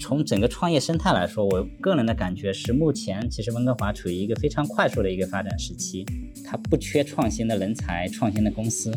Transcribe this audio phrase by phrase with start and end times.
[0.00, 6.06] 从整个创业生态来说，我个人的感觉是，目前其实温哥华处于一个非常快速的一个发展时期，
[6.44, 8.90] 它不缺创新的人才、创新的公司。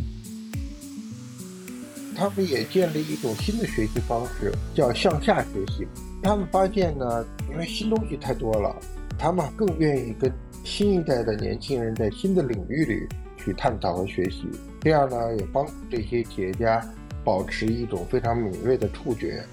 [2.16, 5.86] 他们也建立一种新的学习方式，叫向下学习。
[6.24, 8.74] 他们发现呢，因为新东西太多了，
[9.18, 10.32] 他们更愿意跟
[10.64, 13.08] 新一代的年轻人在新的领域里
[13.38, 14.46] 去探讨和学习。
[14.80, 16.82] 这样呢，也帮助这些企业家
[17.26, 19.44] 保持一种非常敏锐的触觉。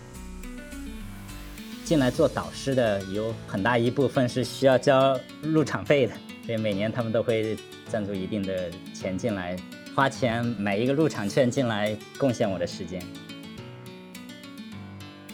[1.90, 6.14] 进来做导师的有很大一部分是需要交入场费的，
[6.46, 7.56] 所以每年他们都会
[7.88, 9.56] 赞助一定的钱进来，
[9.92, 13.02] 花钱买一个入场券进来，贡献我的时间。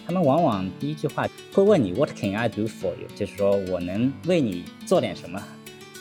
[0.06, 5.38] 他们往往第一句话会问你 “What can I do for you？” 就是说我能为你做点什么。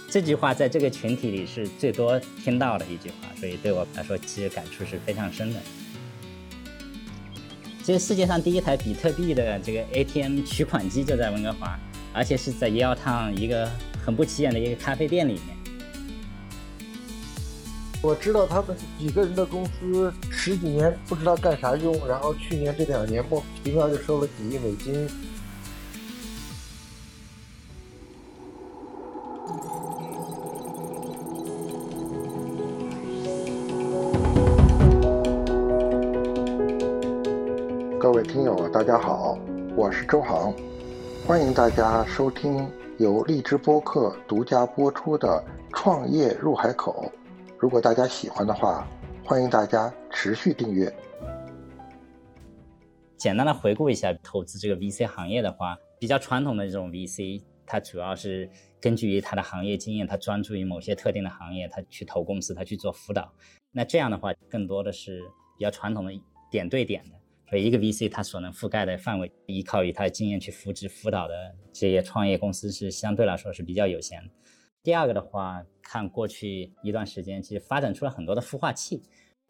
[0.09, 5.59] 这句话在这个群体里是最多听到的一句话，所以对我来说其实感触是非常深的。
[7.85, 11.79] 其实世界上第一台比特币的这个 ATM 取款机就在温哥华，
[12.13, 13.69] 而且是在 Yale Town 一个
[14.03, 15.55] 很不起眼的一个咖啡店里面。
[18.01, 25.07] 我知道他们几个人的公司十几年不知道干啥用，然后去年这两年莫名其妙就收了几亿美金。
[38.27, 39.37] 听友，大家好，
[39.75, 40.51] 我是周航，
[41.27, 45.27] 欢迎大家收听由荔枝播客独家播出的
[45.75, 47.11] 《创业入海口》。
[47.59, 48.87] 如果大家喜欢的话，
[49.23, 50.93] 欢迎大家持续订阅。
[53.15, 58.49] 简单的回顾一下投资这个 VC 行业的话，比较传统的这种 VC，它主要是
[58.81, 63.31] 根据于它的行业经验，它专注于某些特定的行业，它去投公司，它去做辅导。
[63.71, 65.21] 那这样的话，更多的是
[65.57, 66.11] 比较传统的
[66.49, 67.11] 点对点的。
[67.47, 74.29] 所以，一个 VC 它所能覆盖的范围，依靠于它的经验去扶持辅导的这些创业公司是相对来说是比较有限的。
[74.81, 79.03] 第二个的话，看过去一段时间，其实发展出了很多的孵化器，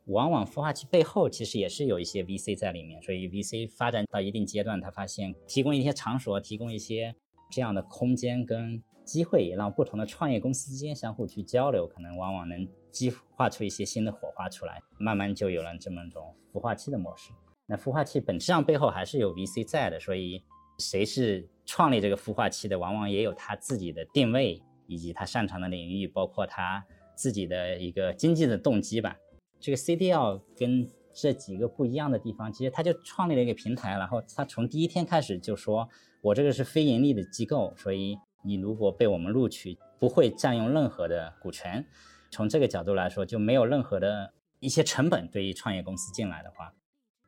[0.06, 3.02] 往往孵化器背后其实也是有一些 VC 在里面。
[3.02, 7.16] 所以，VC 发展到一定阶段，他发现提供一些场所，提供一些
[7.50, 17.32] 这样的空间跟机会，也让不同的创业公司之间相互去交流，可能往往能激化出一些新的火花出来，慢慢就有了这么一种孵化器的模式。
[17.68, 20.44] 那孵化器本质上背后还是有 VC 在的，所以
[20.78, 29.18] 谁是创立这个孵化器的，往往也有他自己的定位，以及他擅长的领域，包括他自己的一个经济的动机吧。
[29.60, 35.90] 这个 CDL 跟这几个不一样的地方，其实他就创立了一个平台，然后他从第一天开始就说，
[36.22, 41.84] 我这个是非盈利的机构，所以你如果被我们录取，不会占用任何的股权。
[42.30, 46.74] 从这个角度来说，就没有任何的一些成本，对于创业公司进来的话。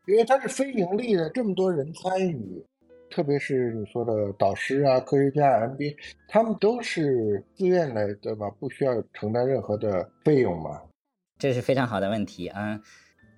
[0.08, 2.66] 因为它是非盈利的，这么多人参与，
[3.10, 5.96] 特别是你说的导师啊、科学家、MBA，
[6.30, 8.50] 他们都是自愿的，对吧？
[8.52, 10.82] 不需要承担任何的费用嘛？
[11.38, 12.82] 这是非常好的问题，嗯，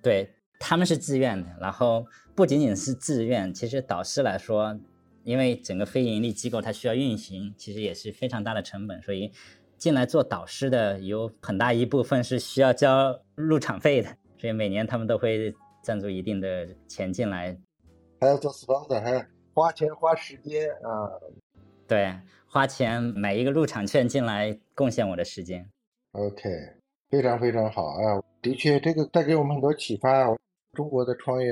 [0.00, 1.48] 对，他们是自愿的。
[1.60, 4.78] 然后不仅仅是自愿，其实导师来说，
[5.24, 9.32] 因为整个非盈利机构它需要运行，其实也是非常大的成本，所以
[9.76, 14.08] 进来做导师的有很大一部分是需要交入场费的，
[14.38, 15.52] 所以每年他们都会。
[15.82, 17.56] 赞助一定的钱进来，
[18.20, 19.24] 还要做 sponsor，还要
[19.54, 21.10] 花钱花时间啊。
[21.86, 22.14] 对，
[22.46, 25.68] 花钱买一个入场券进来，贡献我的时间。
[26.12, 26.48] OK，
[27.08, 28.22] 非常非常好啊！
[28.42, 30.36] 的确，这个带给我们很多启发。
[30.74, 31.48] 中国的创业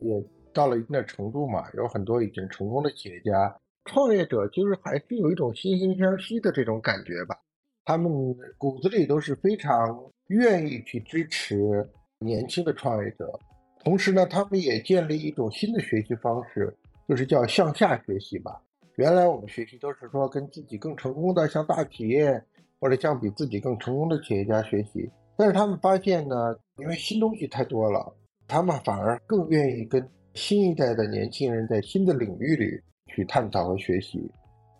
[0.00, 0.24] 也
[0.54, 7.38] 到了一定的程度嘛，有很多已经成功的企业家、创业者，就是还是有一种惺惺相惜的这种感觉吧。
[7.84, 8.10] 他们
[8.56, 11.86] 骨子里都是非常愿意去支持
[12.18, 13.38] 年轻的创业者。
[13.86, 16.76] 同时呢，他们也建立一种新的学习方式，
[17.08, 18.60] 就是叫向下学习吧。
[18.96, 22.42] 原来我们学习都是说跟自己更成功的，向大企业
[22.80, 25.08] 或者向比自己更成功的企业家学习。
[25.36, 28.12] 但是他们发现呢，因为新东西太多了，
[28.48, 30.04] 他们反而更愿意跟
[30.34, 32.82] 新一代的年轻人在新的领域里
[33.14, 34.28] 去探讨和学习。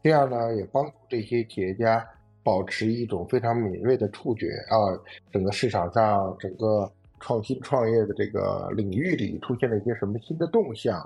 [0.03, 2.05] 这样呢，也帮助这些企业家
[2.43, 4.75] 保持一种非常敏锐的触觉啊，
[5.31, 6.91] 整个市场上整个。
[7.21, 10.99] 创新创业的这个领域里出现了一些什么新的动向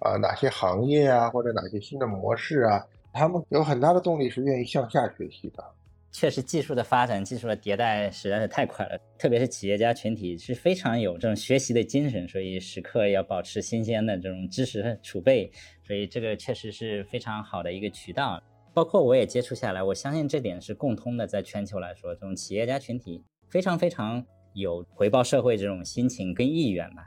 [0.00, 0.16] 啊？
[0.16, 2.86] 哪些行业啊，或者哪些新的模式啊？
[3.12, 5.64] 他们有很大的动力是愿意向下学习的。
[6.12, 15.50] 确实，技术的发展、技术的迭代实在是太快了，特别是企业家群体是非常有这种学习的精神，所以时刻要保持新鲜的这种知识储备。
[15.86, 18.42] 所以这个确实是非常好的一个渠道。
[18.72, 24.24] 包括我也接触下来，我相信这点是共通的，在全球来说，这种企业家群体非常非常。
[24.56, 27.06] 有回报社会这种心情跟意愿吧。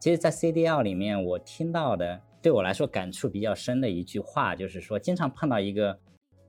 [0.00, 5.98] 其实，在 CDL 里面，我听到的对我来说感触比较深的一句话，就是说经常碰到一个，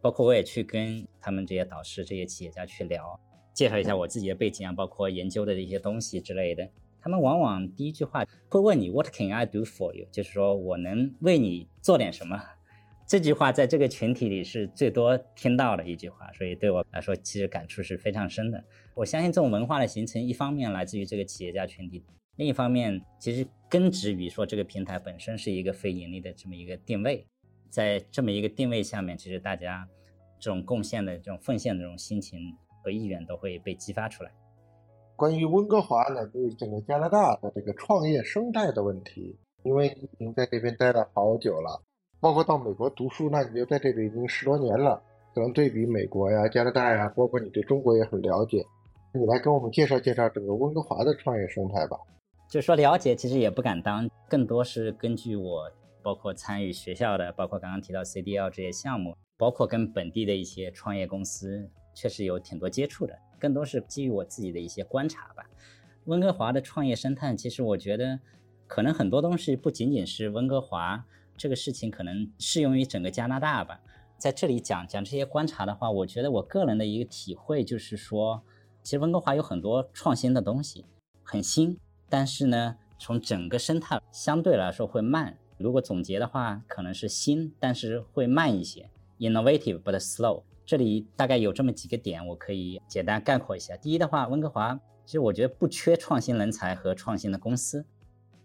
[0.02, 3.20] 包括我也去跟他们这些导师、这些企业家去聊，
[3.54, 6.66] 介绍一下我自己的背景啊，包括研究的这些东西之类的。
[7.02, 12.42] 他们往往第一句话会问你 “What can I do for you？” 就是说我能为你做点什么。
[13.08, 18.62] 这句话在这个群体里是最多听到的一句话，所以对我来说其实感触是非常深的。
[18.94, 22.04] 我相信这种文化的形成，一方面来自于这个企业家群体，
[22.36, 27.26] 另一方面其实根植于说这个平台本身是一个非盈利的这么一个定位，
[27.70, 29.88] 在这么一个定位下面，其实大家
[30.38, 32.38] 这种贡献的这种奉献的这种心情
[32.84, 34.32] 和意愿都会被激发出来。
[35.16, 41.82] 关于温哥华呢，对整个加拿大的这个创业生态的问题，因为已经在这边待了好久了。
[42.20, 45.00] 包括到美国读书，那你就在这里已经十多年了，
[45.36, 48.66] 可能对比美国呀、加拿大呀，包括你对中国也很了解，
[49.14, 51.96] 你来给我们介绍介绍整个温哥华的创业生态吧。
[52.50, 55.72] 就说了解，其实也不敢当，更多是根据我
[56.02, 65.46] 包括参与学校的，包括刚刚提到 CDL 这些项目，包括跟本地的一些创业公司，确实有挺多接触的，更多是基于我自己的一些观察吧。
[66.06, 68.20] 温哥华的创业生态，其实我觉得
[68.66, 71.06] 可能很多东西不仅仅是温哥华。
[71.38, 73.80] 这个事情可能适用于整个加拿大吧。
[74.18, 78.44] 在这里讲讲这些观察的话，我觉得我个人的一个体会就是说，
[78.82, 80.86] 其实温哥华有很多创新的东西，
[81.24, 81.78] 很新，
[82.10, 85.38] 但是呢，从整个生态相对来说会慢。
[85.60, 90.44] 如果总结的话，可能是新，但是会慢一些，innovative but slow。
[90.66, 93.78] 这里大概有这么几个点，我可以简单概括一下。
[93.78, 97.86] 第一的话，温哥华其实我觉得不缺创新人才和创新的公司，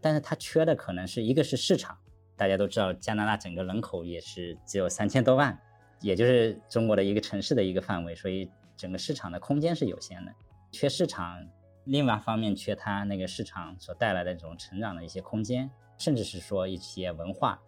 [0.00, 1.96] 但是它缺的可能是一个是市场。
[2.36, 5.58] 大家都知道，加拿大整个人口也是只有三千多万，
[6.00, 10.32] 也就是中国的一个城市的一个范围，所以整个市场的空间是有限的，
[10.70, 11.46] 缺市场。
[11.84, 15.68] 另外一方面，缺它那个市场所带来的这种成长的一些空间，
[15.98, 17.60] 甚至是说一些文化。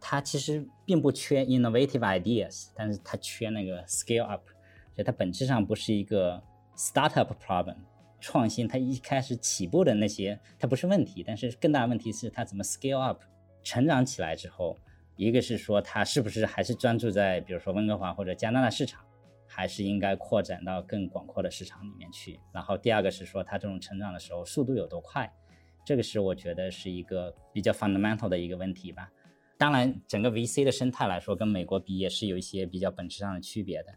[0.00, 4.46] 它其实并不缺 innovative ideas，但是它缺那个 scale up，
[4.94, 6.42] 所以它本质上不是一个
[6.76, 7.76] startup problem。
[8.20, 13.20] 创新它一开始起步的那些它不是问题，但是更大的问题是它怎么 scale up。
[13.68, 14.78] 成长起来之后，
[15.16, 19.04] 一个是说它是不是还是专注在比如说温哥华或者加拿大市场，
[19.46, 22.40] 还是应该扩展到更广阔的市场里面去。
[22.50, 25.30] 然后第二个是说它这种成长的时候速度有多快，
[25.84, 29.10] 这个是我觉得是一个比较 fundamental 的一个问题吧。
[29.58, 33.92] 当然，整个 VC 的生态来说，跟美国比也是有一些比较本质上的区别的。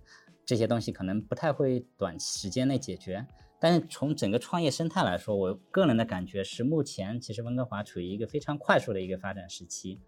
[0.45, 3.25] 这些东西可能不太会短时间内解决。
[3.63, 10.00] 但是从整个创业生态来说，我个人的感觉是，目前其实温哥华处于一个非常快速的一个发展时期。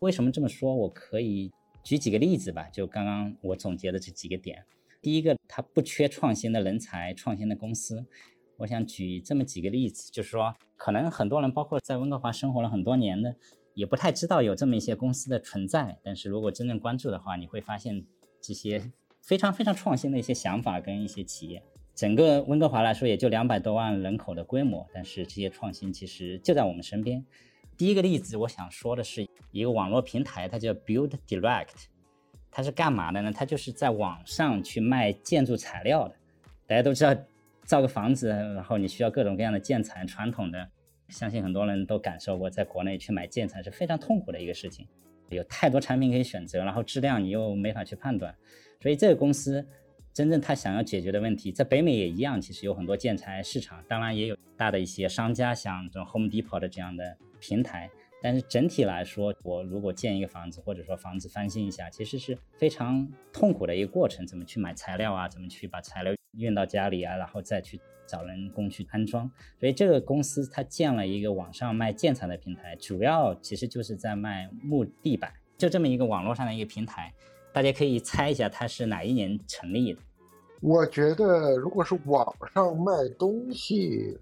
[0.00, 0.76] 为什么这么说？
[0.76, 1.50] 我可以
[1.82, 2.68] 举几个例子吧。
[2.70, 4.62] 就刚刚我总结的这几个点，
[5.00, 8.04] 第一个，它不缺创新的人才、创新的公司。
[8.58, 13.34] 我想举这么几个例子，就是说，可能很多人，包括在温哥华生活了很多年的，
[13.72, 15.98] 也不太知道有这么一些公司的存在。
[16.02, 18.04] 但是如果真正关注的话，你会发现
[18.42, 18.92] 这些
[19.22, 21.62] 非常非常创新的一些想法跟一些企业。
[22.00, 27.22] 整个温哥华来说，也就两百多万人口的规模，但是这些创新其实就在我们身边。
[27.76, 31.66] 第一个例子，我想说的是一个网络平台，它叫 Build Direct，
[32.50, 33.30] 它是干嘛的呢？
[33.30, 36.14] 它就是在网上去卖建筑材料的。
[36.66, 37.14] 大家都知道，
[37.66, 40.70] 造个房子，然后你需要各种各样的建材，传统的，
[41.10, 44.88] 相信很多人都感受过，在国内去买建材是非常痛苦的一个事情，
[45.28, 48.34] 有太多产品可以选择，然后质量你又没法去判断，
[48.80, 49.62] 所以这个公司。
[50.12, 57.88] 真正他想要解决的问题，在北美也一样，其实有很多建材市场，当然也有大的一些商家，像这种 Home Depot 的这样的平台。
[58.22, 64.26] 但是整体来说，我如果建一个房子，或者说房子翻新一下，其实是非常痛苦的一个过程。
[64.26, 65.26] 怎么去买材料啊？
[65.26, 67.16] 怎么去把材料运到家里啊？
[67.16, 69.30] 然后再去找人工去安装。
[69.58, 77.14] 所以这个公司它建了一个网上卖建材的平台，主要其实就是在卖木地板，就这么一个网络上的一个平台。
[77.52, 80.00] 大家可以猜一下，它是哪一年成立的？
[80.60, 84.18] 我觉得，如果是网上卖东西，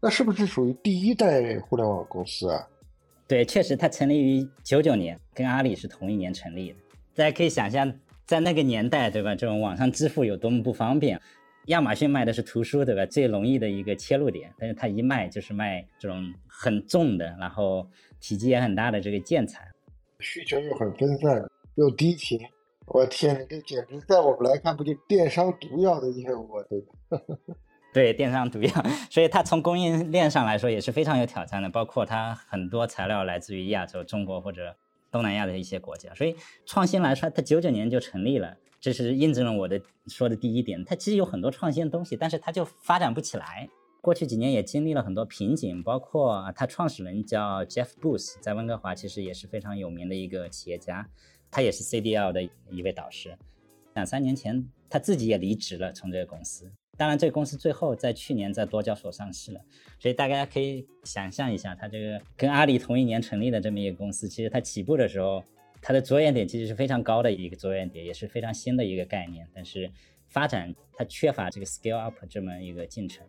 [0.00, 2.68] 那是不是属于第一代互联网公司啊？
[3.26, 6.76] 对，确实，它成立于九九年，跟阿里是同一年成立的。
[7.14, 7.92] 大家可以想象，
[8.26, 9.34] 在那个年代，对吧？
[9.34, 11.20] 这种网上支付有多么不方便。
[11.66, 13.04] 亚马逊卖的是图书，对吧？
[13.04, 17.86] 最容易的一个切入点，但是它一卖就是卖这种很重的，然后
[18.20, 19.68] 体积也很大的这个建材，
[20.20, 22.40] 需求又很分散，又低频。
[22.90, 26.64] 我天，这简直在我们来看，不就电商毒药的业务啊？
[26.68, 26.84] 对
[27.92, 28.70] 对，电商毒药，
[29.10, 31.68] 所以它从供应链上来说也是非常有挑战的。
[31.68, 34.74] 包括它很多材料来自于亚洲、中国或者
[35.10, 36.14] 东南亚的一些国家。
[36.14, 40.84] 所以创新来说，它九九年就成立了，这是印证了我的说的第一点。
[40.84, 43.68] 它其实有很多创新的东西，但是它就发展不起来。
[44.00, 51.08] 过去几年也经历了很多瓶颈，包括它创始人叫 Jeff Booth，在温哥华其实也是非常有名的一个企业家，
[51.50, 53.36] 他也是 CDL 的一位导师。
[53.94, 56.70] 两三年前他自己也离职了，从这个公司。
[56.96, 59.60] 当然，这个公司最后在去年在多交所上市了，
[60.00, 65.40] 所以大家可以想象一下，他这个跟阿里同一年成立的这么一个公司，其实它起步的时候，
[65.80, 69.88] 它的着眼点其实是非常高的一个着眼点，也是非常新的一个概念，但是
[70.26, 73.24] 发展它缺乏这个 scale up 这么一个进程，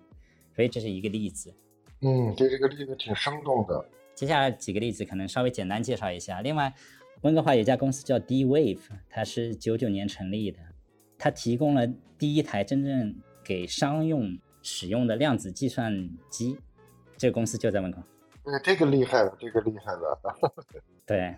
[0.55, 1.53] 所以这是一个例子。
[2.01, 3.85] 嗯，对这个例子挺生动的。
[4.15, 6.41] 接下来几个例子可能稍微简单介绍一下。
[6.41, 6.73] 另外，
[7.21, 10.59] 温哥华有一家公司叫 D Wave，它是九九年成立的，
[11.17, 11.85] 它提供了
[12.17, 16.57] 第一台真正给商用使用的量子计算机，
[17.17, 18.07] 这个公司就在温哥华。
[18.45, 20.19] 对，这个厉害了，这个厉害了。
[21.05, 21.35] 对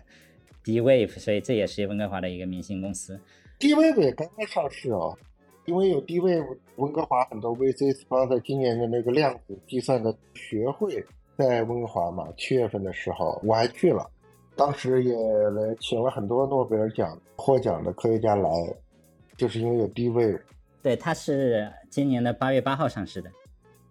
[0.62, 3.20] ，D-Wave，所以这也是温哥华的一个明星公司。
[3.58, 5.18] D-Wave 也刚刚上市哦，
[5.66, 11.04] 因为有 D-Wave，温哥华很多 VC 方在今年的那个量子计算的学会
[11.36, 14.08] 在温哥华嘛，七月份的时候我还去了，
[14.54, 18.50] 当时也来请了很多诺贝尔奖获奖的科学家来，
[19.36, 20.40] 就是因为有 D-Wave。
[20.82, 23.30] 对，它是今年的八月八号上市的，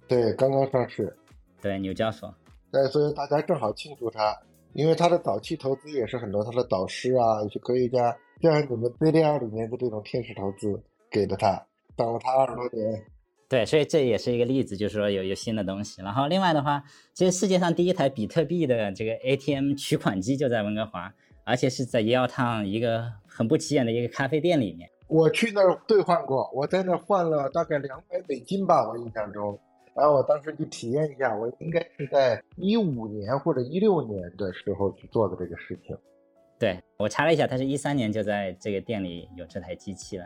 [0.08, 1.16] 对，刚刚上市，
[1.62, 2.34] 对，纽交所，
[2.72, 4.38] 对，所以大家正好庆祝他，
[4.74, 11.66] 因为他的早期投资也是很多他的导师啊，一些科学家，就像你们 ZDR 里面的这种天使投资给的他，
[11.96, 13.04] 等了他二十多年，
[13.52, 16.02] 对，所以这也是一个例子，就是说有有新的东西。
[16.02, 16.82] 然后另外的话，
[17.14, 24.90] 其实世界上第一台比特币的这个 ATM 取款机就在温哥华，而且是在 Yale Town 一个很不起眼的一个咖啡店里面。
[25.10, 29.60] 我去那儿兑换过，我在那儿换了大概两百美金吧，我印象中。
[29.94, 35.94] 然后我当时去体验一下，我应该是在一五年或者一六年的时候去做的这个事情。
[36.58, 40.26] 对我查了一下，他是一三年就在这个店里有这台机器了。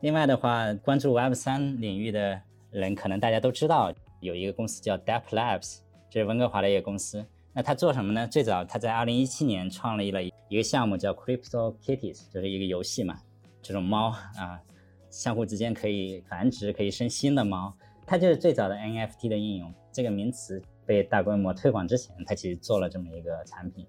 [0.00, 5.78] 另外的话，关注 Web 三领域的人，可能大家都知道有一个公司叫 Dep Labs，
[6.10, 7.24] 这是温哥华的一个公司。
[7.54, 8.28] 那它做什么呢？
[8.28, 13.16] 最早它在二零一七年创立了一个项目叫 Crypto Kitties，就是一个游戏嘛。
[13.62, 14.60] 这种猫啊，
[15.08, 17.72] 相互之间可以繁殖，可以生新的猫。
[18.06, 19.72] 它就是最早的 NFT 的应用。
[19.90, 23.86] 这个名词被大规模推广之前，它其实做了这么一个产品。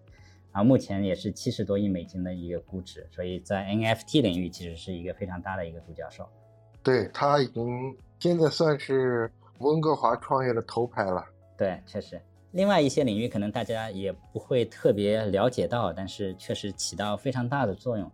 [0.57, 6.27] 然后目前也是七十多亿美金的一个估值，所以在 NFT 领域其实是一个非常大的一个独角兽。
[6.81, 11.23] 对，它已经现在算是温哥华创业的头牌了。
[11.55, 12.19] 对，确实。
[12.53, 18.11] 另外一些领域可能大家也不会特别了解到，但是确实起到非常大的作用。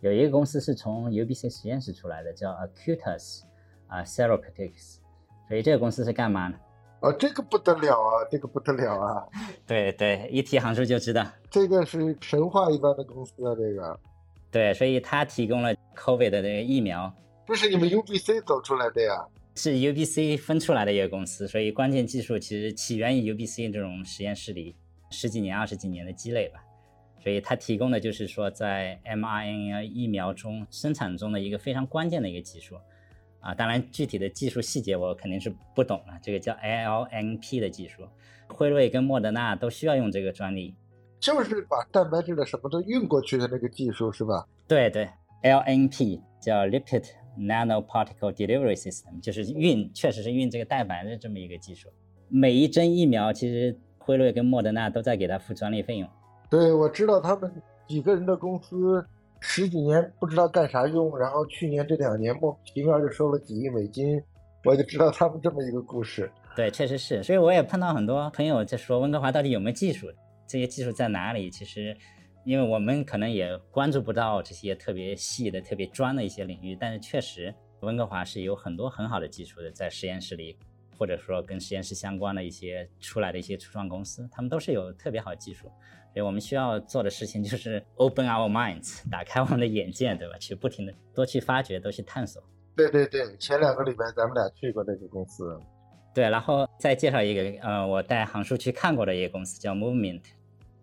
[0.00, 3.42] 有一个公司是从 UBC 实验室出来的，叫 Acutus
[3.86, 4.96] 啊 Therapeutics，
[5.46, 6.58] 所以这个公司是干嘛呢？
[7.04, 9.28] 哦，这个不得了啊，这个不得了啊！
[9.66, 14.00] 对对，一提行数就知道，这个是神话一般的公司啊，这个。
[14.50, 17.12] 对，所以它提供了 COVID 的这个疫苗。
[17.46, 19.22] 这是你们 UBC 走出来的呀？
[19.54, 24.74] 是 UBC 分出来的一个公司，所以关键技术其实起源于 UBC 这种实验室里
[25.10, 26.64] 十几年、二十几年的积累吧。
[27.22, 32.76] 所以它提供的就是说，在 mRNA 疫苗中生产中的一个非常关键的一个技术，
[33.44, 36.18] 啊，当然具体的技术细节我肯定是不懂了。
[36.22, 38.02] 这个叫 LNP 的技术，
[38.48, 40.74] 辉瑞跟莫德纳都需要用这个专利，
[41.20, 44.46] 就是把蛋白质的什么都运过去的那个技术是吧？
[44.66, 45.06] 对对
[45.42, 47.04] ，LNP 叫 Lipid
[47.38, 51.90] Nanoparticle Delivery System，就是运，确实是运这个蛋白的这么一个技术。
[52.28, 56.08] 每一针疫苗，其实辉瑞跟莫德纳都在给他付专利费用。
[56.48, 57.52] 对，我知道他们
[57.86, 59.04] 几个人的公司
[59.46, 64.20] 十几年不知道干啥用，然后去年这两年莫名其妙就收了几亿美金，
[64.64, 66.32] 我就知道他们这么一个故事。
[66.56, 70.10] 对，确实是，所以我也碰到很多朋友在说温哥华到底有没有技术，
[70.46, 71.50] 这些技术在哪里？
[71.50, 71.94] 其实，
[72.44, 80.56] 因为我们可能也关注不到这些特别细的、特别专的一些领域，但是确实温哥华是有很多很好的技术的，在实验室里，
[80.98, 85.70] 或者说跟实验室相关的一些出来的一些初创公司，他们都是有特别好的技术。
[86.14, 90.38] 所以我们需要做的事情就是 open our minds， 打开我们的眼界，对吧？
[90.38, 92.40] 去不停的多去发掘，多去探索。
[92.76, 95.60] 对对对，前两个礼拜咱们俩去过那个公司。
[96.14, 100.22] 对，然后再介绍一个，呃，我带航叔去看过的一个公司叫 Movement，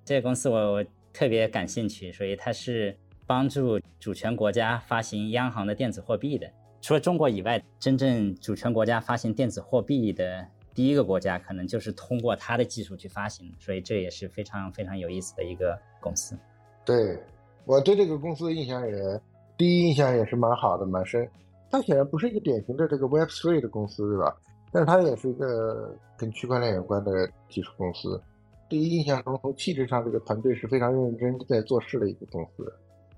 [0.04, 2.94] 这个公司我我特别感兴趣，所以它是
[3.26, 6.46] 帮助主权国家发行央行的电子货币的。
[6.82, 10.46] 除了中国以外，真正主权国家发行电子货币的。
[10.74, 16.38] 第一个国家可能就是通过它的技术去发行，所以这也是非常非常有意思的一个公司。
[16.86, 17.18] 对
[17.66, 19.22] 我对这个公司的印象也，
[19.58, 21.28] 第一印象也是蛮好的，蛮深。
[21.70, 24.36] 它显然不是一个典型的这个 Web Three 的公司，对吧？
[24.72, 28.22] 但是它也是一个跟区块链有关的技术公司。
[28.70, 32.74] 第一印象中，从气质上，这个团队是非常认真在做事的一个公司。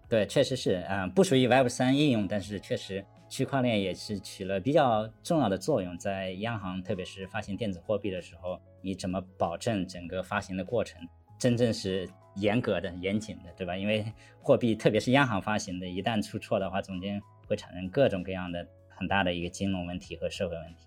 [0.10, 3.04] 对，确实是，嗯，不属于 Web3 应用，但是确实。
[3.34, 11.02] 区块链也是起了比较重要的作用，在央行特别是发行电子货币的时候，你怎么保证整个发行的过程
[11.40, 13.76] 真正是严格的、严谨的，对吧？
[13.76, 14.06] 因为
[14.40, 20.86] 货币特别是央行发行的，一旦出错的话，中间会产生各种各样的很大的一个金融问题和社会问题。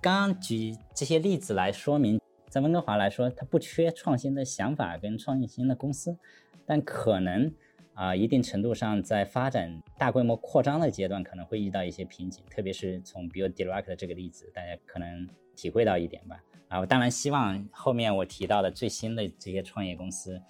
[0.00, 6.18] 刚举这些例子来说明，在温哥华来说，它不缺创新的想法跟创新的公司，
[6.66, 7.54] 但可能。
[8.00, 16.42] 啊，一定程度上，在发展大规模扩张的阶段，可能会遇到一些瓶颈，特别是从 Build Direct 这个例子，大家可能体会到一点吧。
[16.68, 20.40] 啊，我当然希望后面我提到的最新的这些创业公司，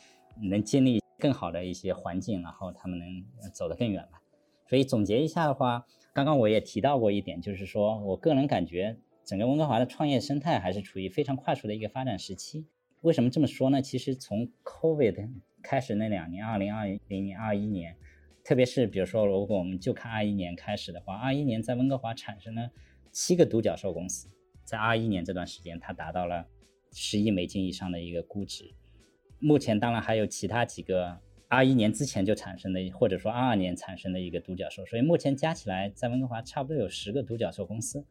[0.40, 4.22] 能经历更好的一些环境，然后他们能走得更远吧。
[4.68, 12.64] 所以总结一下的话，刚刚我也提到过一点，就是说我个人感觉，整个温哥华的创业生态还是处于非常快速的一个发展时期。
[13.02, 13.80] 为什么这么说呢？
[13.80, 15.30] 其实从 COVID
[15.62, 17.96] 开始那两年，二零二零年、二一年，
[18.44, 22.70] 特别是比如说，如果我们就看二一年开始的话，二一年在温哥华产生了
[23.10, 24.28] 七个独角兽公司，
[24.64, 26.46] 在二一年这段时间，它达到了
[26.92, 28.70] 十亿美金以上的一个估值。
[29.38, 38.04] 目前当然还有其他几个二一年之前就产生的，或者说二二年产生的一个独角兽，所以目前加起来在温哥华差不多有十个独角兽公司。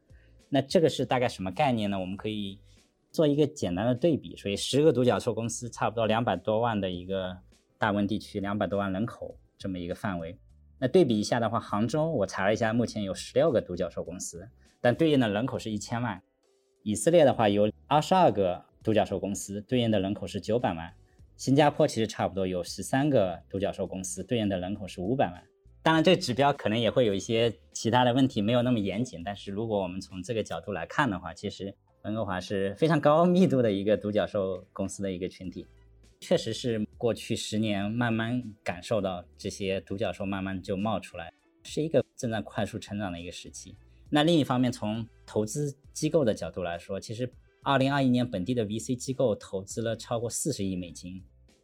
[0.50, 2.00] 那这个是大概什么概念呢？
[2.00, 2.60] 我们可以。
[3.20, 7.38] 做一个简单的对比，所以十个独角兽公司差不多两百多万的一个
[7.78, 10.40] 大温地区，两百多万人口这么一个范围。
[10.78, 14.48] 那对比一下的话，杭州我查了一下，目前有十六个独角兽公司，
[14.80, 16.22] 但对应的人口是一千万。
[16.84, 20.94] 以色列的话有二十二个独角兽公司，对应的人口是九百万。
[21.36, 25.44] 新加坡其实差不多有十三个独角兽公司，对应的人口是五百万。
[25.84, 29.22] 当然，这指标可能也会有一些其他的问题，没有那么严谨。
[29.26, 31.76] 但是如果我们从这个角度来看的话，其实。
[32.04, 35.68] 温哥华是非常高密度的一个独角兽公司的一个群体，
[36.20, 41.32] 确实是过去十年慢慢感受到这些独角兽慢慢就冒出来，
[41.64, 43.76] 是一个正在快速成长的一个时期。
[44.10, 47.32] 那另一方面，从投资机构的角度来说，其实
[47.64, 51.22] 二零二一年本地的 VC 机构投资了超过四十亿美金，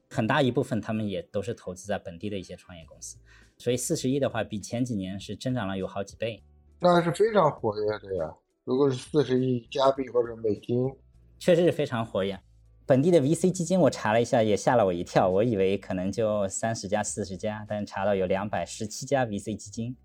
[0.10, 3.18] 很大一部分他们也都是投资在本地的一些创业公司，
[3.58, 6.44] 所以四十亿的话，比前几年是增长了有好几倍，
[6.80, 8.36] 那是非常活跃的呀。
[8.66, 10.92] 如果是四十亿加币或者美金，
[11.38, 12.40] 确实是非常活跃。
[12.88, 15.30] 本地的 VC 基金我查了一下，也吓了我一跳。
[15.30, 19.96] 我以为可能就三十家、四十家，但查到有两百十七家 VC 基金。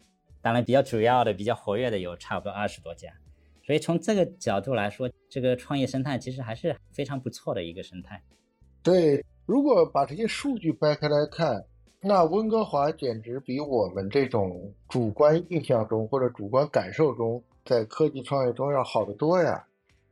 [0.43, 3.09] 当然，比较主要的、比较活跃的有差不多二十多家。
[3.65, 8.23] 所以从这个角度来说，这个创业生态其实还是非常不错的一个生态。
[8.83, 11.65] 对，如果把这些数据掰开来看，
[12.03, 17.43] 那温哥华简直比我们这种主观印象中或者主观感受中。
[17.71, 19.65] 在科技创业中要好得多呀！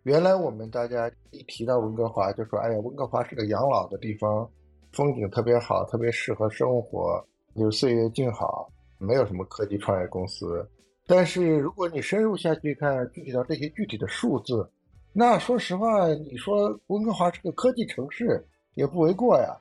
[0.05, 4.49] 原来我们大家一提到温哥华，就说：“哎呀，温哥华是个养老的地方，
[4.93, 7.21] 风景特别好，特别适合生活，
[7.57, 10.65] 就岁月静好，没有什么科技创业公司。”
[11.05, 14.71] 但是如果你深入下去看，具体到这些具体的数字，
[15.13, 19.61] 那说实话，你说温哥华是个科技城市也不为过呀。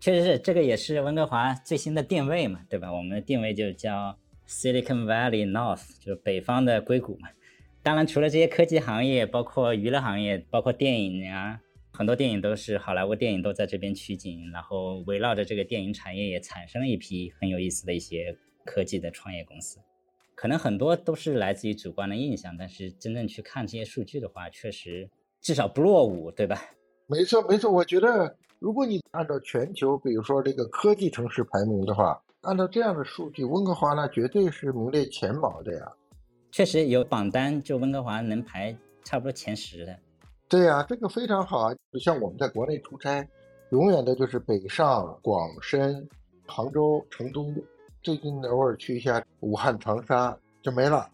[0.00, 2.92] 确实是，这个也是温哥华最新的定位嘛，对吧？
[2.92, 4.14] 我们的定位就叫
[4.46, 7.30] Silicon Valley North，就是北方的硅谷嘛。
[7.88, 11.58] 当然，除了这些科技行业，包括娱乐行业，包括电影啊，
[11.90, 19.78] 很多电影都是好莱坞电影都在这边取景，然后围绕着这个电影产业也产生了一批很有意思的一些科技的创业公司。
[20.34, 25.08] 可能很多都是来自于主观的印象，但是真正去看这些数据的话，确实
[25.40, 26.60] 至少不落伍，对吧？
[27.06, 27.72] 没错，没错。
[27.72, 35.90] 我觉得，如果你按照全球，比如说这个科技城市排名的话，按照这样的数据，温哥华呢绝对是名列前茅的呀。
[36.50, 39.98] 确实有榜单，就温哥华能排差不多前十的。
[40.48, 41.76] 对呀，这个非常好啊！
[41.92, 43.26] 就像我们在国内出差，
[43.70, 46.08] 永远的就是北上广深、
[46.46, 47.52] 杭州、成都，
[48.02, 51.06] 最近偶尔去一下武汉、长沙就没了。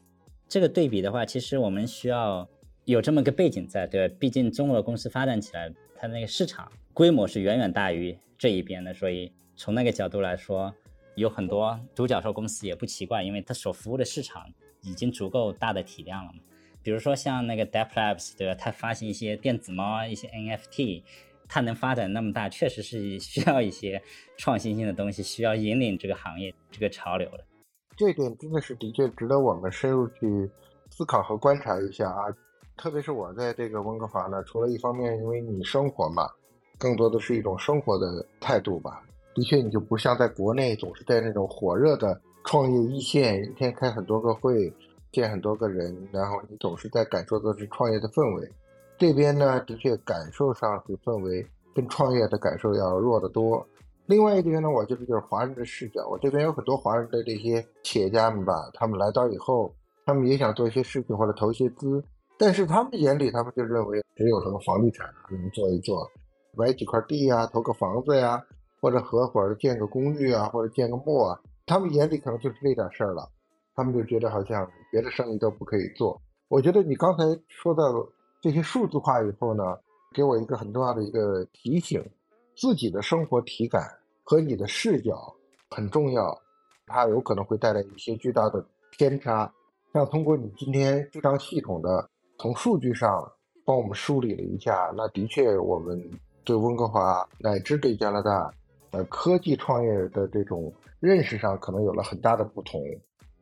[0.49, 2.49] 这个对比的话，其实我们需要
[2.85, 4.15] 有这么个背景在，对吧？
[4.21, 10.73] 毕竟中国的公司发展起来，它那个市场规模是远远大于这一边的，所以从那个角度来说，
[11.17, 14.47] 有很多独角兽公司也不奇怪，因为它所服务的市场。
[14.85, 16.39] 已经足够大的体量了嘛？
[16.83, 18.55] 比如说像那个 Dep Labs，对吧？
[18.55, 21.03] 它发行一些电子猫啊、一些 NFT，
[21.49, 24.03] 它能发展那么大，确实是需要一些
[24.37, 27.45] 创新性的东西，需要引领这个行业这个潮流的。
[27.97, 30.51] 这点真的是的确值得我们深入去
[30.91, 32.27] 思考和观察一下啊！
[32.77, 36.29] 特别是我在这个温哥华呢，除了一方面因为你生活嘛，
[36.77, 39.03] 更多的是一种生活的态度吧。
[39.35, 42.21] 的确，你就不像在国内总是在那种火热的。
[42.45, 44.73] 创业一线，一天开很多个会，
[45.11, 48.49] 见很多个人，然后你总是在感受的是创业的氛围。
[48.97, 53.67] 这边呢，的确感受上是氛围跟创业的感受要弱得多。
[54.07, 62.05] 另外一边呢，我觉得就是华人的视角，我这边有很多华人的这些企业家们吧，他们来到以后，他们也想做一些事情或者投一些资，
[62.39, 66.07] 但是他们眼里他们就认为只有什么房地产能做一做，
[66.53, 68.45] 买几块地呀，投个房子呀，
[68.81, 73.31] 或者合伙建个公寓啊，或者建个墓啊，他们眼里可能就是这点事儿了，
[73.75, 76.21] 他们就觉得好像别的生意都不可以做。
[76.49, 77.83] 我觉得你刚才说到
[78.41, 79.63] 这些数字化以后呢，
[80.15, 82.05] 给我一个很重要的一个提醒：
[82.55, 83.83] 自己的生活体感
[84.23, 85.35] 和你的视角
[85.71, 86.39] 很重要，
[86.87, 89.51] 它有可能会带来一些巨大的偏差。
[89.93, 93.27] 像通过你今天非常系统的从数据上
[93.65, 95.99] 帮我们梳理了一下，那的确我们
[96.45, 98.53] 对温哥华乃至对加拿大，
[98.95, 102.81] 呃，科技创业的这种认识上可能有了很大的不同。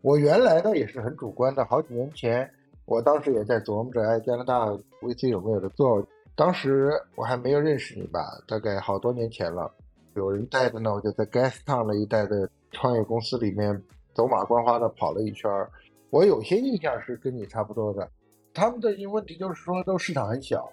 [0.01, 2.51] 我原来呢也是很主观的，好几年前
[2.87, 4.67] 我当时也在琢磨着，哎，加拿大
[5.03, 6.05] VC 有没有的做。
[6.35, 9.71] 当时我还没有认识你吧，大概好多年前了，
[10.15, 13.81] 有人带着呢，我就在 Gastown 那一带的创业公司里面
[14.15, 15.71] 走马观花的跑了一圈儿。
[16.09, 18.11] 我有些印象是跟你差不多的，
[18.55, 20.67] 他们的一个问题就是说，都市场很小，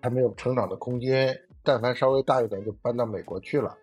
[0.00, 1.36] 还没有成长的空间。
[1.62, 3.76] 但凡稍微大一点，就搬到美国去了。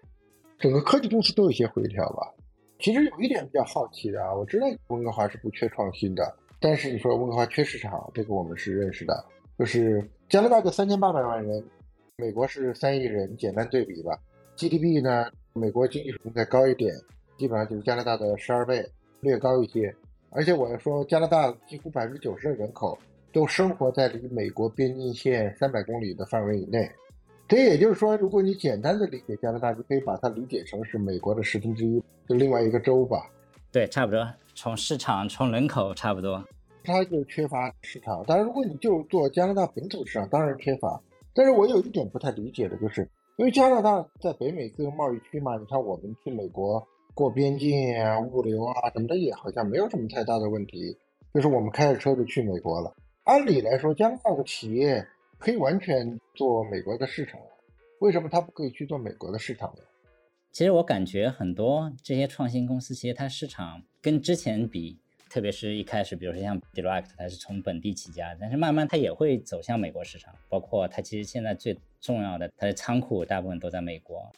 [0.60, 2.34] 整个科技公司都有些回调吧。
[2.80, 9.26] 其实有一点比较好奇的啊，我知道温哥华是不缺创新的，但是你说温哥华缺市场，这个我们是认识的。
[9.58, 11.64] 就是加拿大就三千八百万人，
[12.18, 14.16] 美国是三亿人，简单对比吧。
[14.56, 16.94] GDP 呢，美国经济水平再高一点，
[17.38, 18.88] 基本上就是加拿大的十二倍，
[19.22, 19.94] 略高一些。
[20.30, 22.98] 而且我要说，加拿大几乎百分之九十的人口
[23.32, 26.88] 都生活在离美国边境线三百公里的范围以内。
[27.48, 33.30] 这也就是说，如果你简单的理解加拿大，就可以把它理解成是美国的十分之一，就另外一个州吧。
[33.72, 34.28] 对，差不多。
[34.54, 36.44] 从市场、从人口差不多。
[36.84, 38.24] 它就缺乏市场。
[38.26, 41.02] 当然，如果你就做加拿大本土市场，当然缺乏。
[41.34, 43.08] 但是我有一点不太理解的就是，
[43.38, 46.86] 因为加拿大在北美自由贸易区嘛，你看我们去美国。
[47.14, 50.96] 过边境啊，物流啊什么的也好像没有什么太大的问题，
[51.34, 52.94] 就是我们开着车就去美国了。
[53.24, 55.04] 按理来说，加拿大的企业
[55.38, 57.40] 可以完全做美国的市场，
[58.00, 59.84] 为什么他不可以去做美国的市场呢？
[60.52, 64.98] 其实我感觉很多这些创新公司，其实它市场跟之前比，
[65.30, 70.34] 特别是一开始，比如说像 Direct，它是从本地起家，但是慢慢它也会走向美国市场。
[70.50, 74.32] 包括它其实现在最重要的，它的仓库大部分都在美国，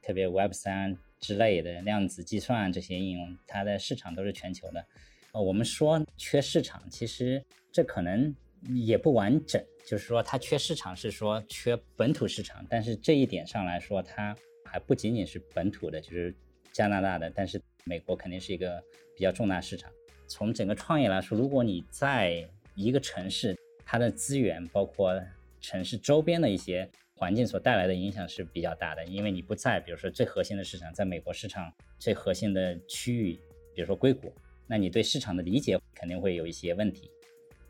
[0.00, 0.96] 特别 Web 三。
[1.20, 4.84] 之类的量子计算这些应用，它的市场都是全球的。
[5.32, 8.34] 呃，我们说缺市场，其实这可能
[8.72, 9.62] 也不完整。
[9.84, 16.34] 就是说，它缺市场是说缺本土市场，但是这一点上来说，它还不仅仅是本土的，就是
[16.72, 17.30] 加拿大的。
[17.30, 18.82] 但是美国肯定是一个
[19.14, 19.90] 比较重大市场。
[20.26, 25.20] 从整个创业来说，如果你在一个城市，它的资源包括
[25.60, 26.90] 城市周边的一些。
[27.16, 33.38] 环境所带来的影响是比较大的，因为你不在，比如说最核心的市场，在美国市场最核心的区域，
[33.72, 34.34] 比如说硅谷，
[34.66, 37.08] 那你对市场的理解肯定会有一些问题，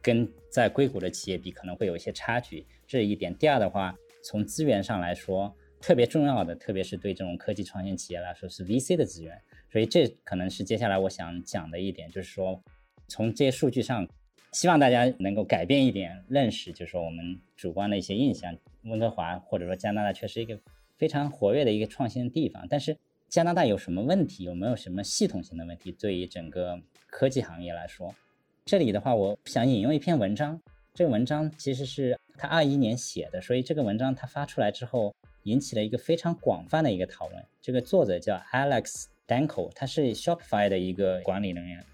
[0.04, 3.34] 跟在硅谷的企业比可能会有一些差距，这是一点。
[3.34, 9.40] 第二的话，从资源上来说，特别重要的，特别是对这种科技创新企业来说，是 VC 的资源，
[9.72, 12.62] 所以这可能是接下来我想讲的一点，就是说
[13.08, 14.06] 从这些数据上。
[14.52, 18.56] 希望大家能够改变一点认识，就是说我们主观的一些印象。
[18.84, 20.56] 温哥华或者说加拿大确实一个
[20.96, 22.96] 非常活跃的一个创新的地方，但是
[23.28, 24.44] 加拿大有什么问题？
[24.44, 25.90] 有没有什么系统性的问题？
[25.90, 28.14] 对于整个科技行业来说，
[28.66, 30.58] 这里的话，我想引用一篇文章。
[30.94, 37.44] 这个文章其实是他二一年写的，所以这个文章他发出来之后，引起了一个非常广泛的一个讨论。
[37.60, 41.84] 这个作者叫 Alex Danko，他是 Shopify 的一个管理人员。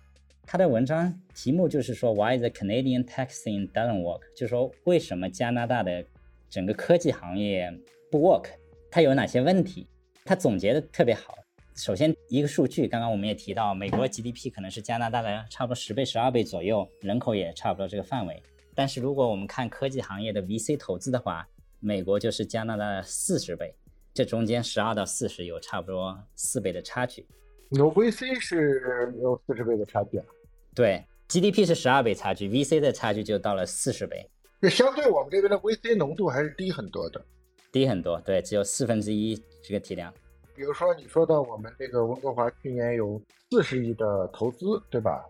[0.47, 4.21] 他的文章题目就是说，Why the Canadian tech scene doesn't work？
[4.37, 6.05] 就是说，为什么加拿大的
[6.49, 7.69] 整个科技行业
[8.13, 8.45] 不 work？
[8.93, 9.89] 它有哪些问题？
[10.25, 11.37] 他总结的特别好。
[11.77, 18.43] 首先，一个数据，刚刚我们也提到，美国 GDP 可能是加拿大的差不多十倍、十二倍左右，人口也差不多这个范围。
[18.75, 21.47] 但是，如果我们看科技行业的 VC 投资的话，
[21.81, 23.75] 美国就是加拿大的四十倍，
[24.13, 27.27] 这中间十二到四十有差不多四倍的差距。
[27.71, 30.27] 有 VC 是有四十倍的差距啊？
[30.75, 34.29] 对，GDP 是十二倍差距，VC 的差距就到了四十倍。
[34.61, 37.25] 这相对我们这边的 VC 浓度还是低很多的，
[37.73, 38.21] 低很多。
[38.21, 40.13] 对，只有四分之一这个体量。
[40.61, 43.19] 比如说，你说到我们这个温哥华去年有
[43.51, 45.25] 四十亿的投资，对吧？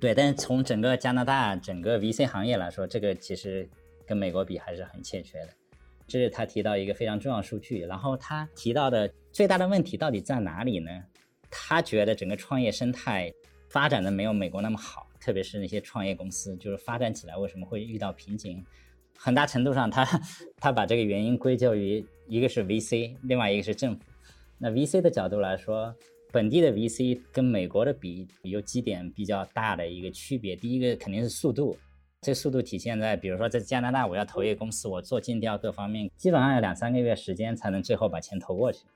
[0.00, 3.68] 对，但是从整个加拿大整个 VC 行业来说，这个其实
[4.04, 5.50] 跟美国比还是很欠缺的。
[6.08, 7.82] 这是他提到一个非常重要数据。
[7.82, 10.90] 然后他提到的最大的问题到底在哪里呢？
[11.52, 13.32] 他觉得整个创业生态。
[13.68, 18.64] 发展的没有美国那么好，特别是那些创业公司，就是发展起来为什么会遇到瓶颈？
[19.16, 20.04] 很大程度上，他
[20.56, 24.02] 他把这个原因归咎于一个是 VC，另外一个是政府。
[24.64, 25.94] 那 VC 的角度来说，
[26.32, 30.56] 本地的 VC 跟美国的比，有几点比较大的一个区别。
[30.56, 31.76] 第一个肯定是速度，
[32.22, 38.86] 这速度体现在，比如说在加拿大，我要投一个公司，我做尽调各方面，基本上要两三个月时间才能最后把钱投过去。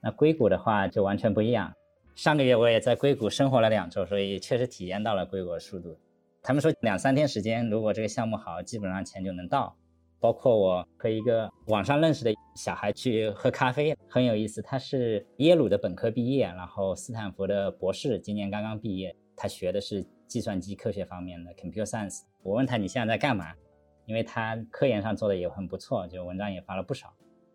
[0.00, 1.74] 那硅谷的话就完全不一样。
[2.14, 5.98] 上个月我也在硅谷生活了两周，所以确实体验到了硅谷的速度。
[6.40, 9.76] 他们说两三天时间，如果这个项目好，基本上钱就能到。
[10.20, 14.62] 包括我和一个网上认识的小孩去喝咖啡，很有意思。
[14.62, 19.14] 他是耶鲁的本科毕业，然后斯坦福的博士，今年刚刚毕业。
[19.36, 22.22] 他学的是计算机科学方面的 computer science。
[22.42, 23.52] 我问他你现在在干嘛？
[24.06, 27.12] 因为他科研上做的也很不错，就文章也发了不少。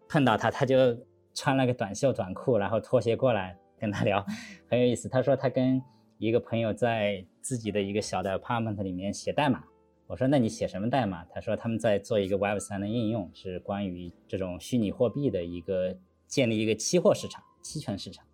[0.07, 0.95] 碰到他，他就
[1.33, 4.23] 穿了个短袖短裤，然后拖鞋过来跟他聊，
[4.69, 5.09] 很有意思。
[5.09, 5.81] 他说他跟
[6.19, 9.63] 一个朋友在自己的一个小的 apartment 里面写代码。
[10.11, 15.95] 我说：“那你写什么代码？”他说：“他们在做一个 Web 三的应用，是关于这种虚拟货币的一个
[16.27, 18.25] 建立一个期货市场、期权市场。”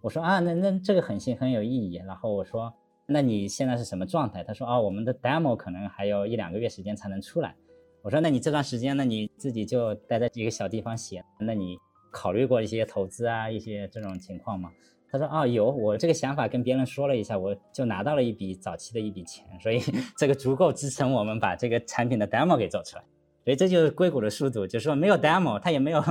[0.00, 2.72] 我说：“啊，那那这个很新，很有意义。”然后我说
[3.04, 7.54] ：“那你现在是什么状态？”他说：“哦，我们的 demo 可能还有一两个月时间才能出来。”
[8.00, 9.04] 我说：“那你这段时间呢？
[9.04, 11.22] 你自己就待在一个小地方写？
[11.38, 11.76] 那你
[12.10, 14.72] 考虑过一些投资啊，一些这种情况吗？”
[15.18, 19.80] 他说：“哦，有，我这个想法跟别人说了一下，我就拿到了一笔早期的一笔钱，所以
[20.16, 23.04] 这个足够支撑我们把这个产品的 demo 给做出来。
[23.44, 26.02] 所以这就是硅谷的速度，就是说没有 demo，他也没有，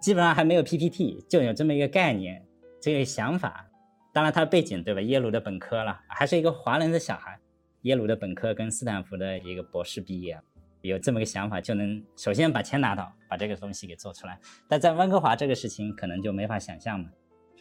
[0.00, 2.42] 基本上还没有 PPT，就有这么一个概念，
[2.80, 3.68] 这个想法。
[4.12, 5.00] 当然他的背景对吧？
[5.00, 7.38] 耶鲁的本科了，还是一个华人的小孩，
[7.82, 10.38] 耶鲁的本科跟斯坦福的一个博士毕业，
[10.82, 14.38] 有这么个想法，就能首先把钱拿到，把这个东西给做出来。
[14.68, 17.08] 但在温哥华这个事情可能就没法想象嘛。”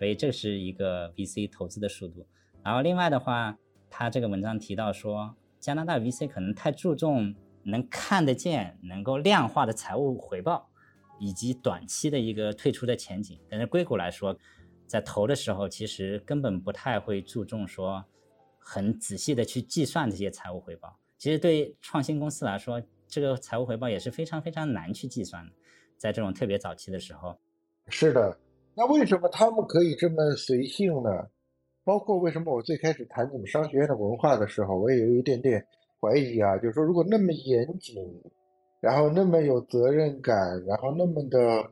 [0.02, 2.26] 所以这是一个 VC 投资的速度，
[2.64, 3.56] 然后另外的话，
[3.88, 10.68] 他这个文章提到说，加拿大 VC 可能太注重能看得见、能够量化的财务回报，
[11.20, 13.40] 以及短期的一个退出的前景。
[13.48, 14.36] 但是硅谷来说，
[14.88, 18.04] 在投的时候，其实根本不太会注重说
[18.58, 20.98] 很仔细的去计算这些财务回报。
[21.20, 25.52] 其实对创新公司来说，这个财务回报也是非常非常难去计算的，
[25.96, 27.40] 在这种特别早期的时候。
[27.88, 28.36] 是的。
[28.74, 31.10] 那为什么他们可以这么随性呢？
[31.84, 35.66] 包括为什么我最开始谈你们商学院的文化的时候，我也有一点点
[36.00, 36.56] 怀疑啊。
[36.58, 37.96] 就是说，如果那么严谨，
[38.80, 41.70] 然后那么有责任感，然后那么的，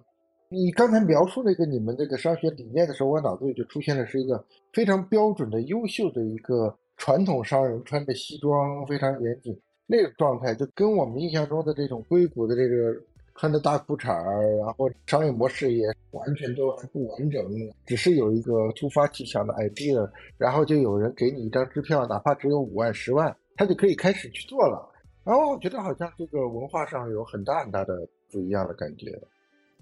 [0.49, 9.57] 你刚才描述那个你们这个商学理念的时候，我脑子里就出现的是一个非常标准的、优秀的一个传统商人穿着西装，非常严谨
[9.87, 13.01] 那个状态，就跟我们印象中的这种硅谷的这个。
[13.39, 17.41] 穿着大裤衩儿，然后商业模式也完全都还不完整，
[17.85, 24.85] 只是有一个突发奇想的 idea，然后就有人给你一张支票，哪怕只有五万、十万，他就可以开始去做了。
[25.23, 29.17] 然后我觉得好像这个文化上有很大很大的不一样的感觉。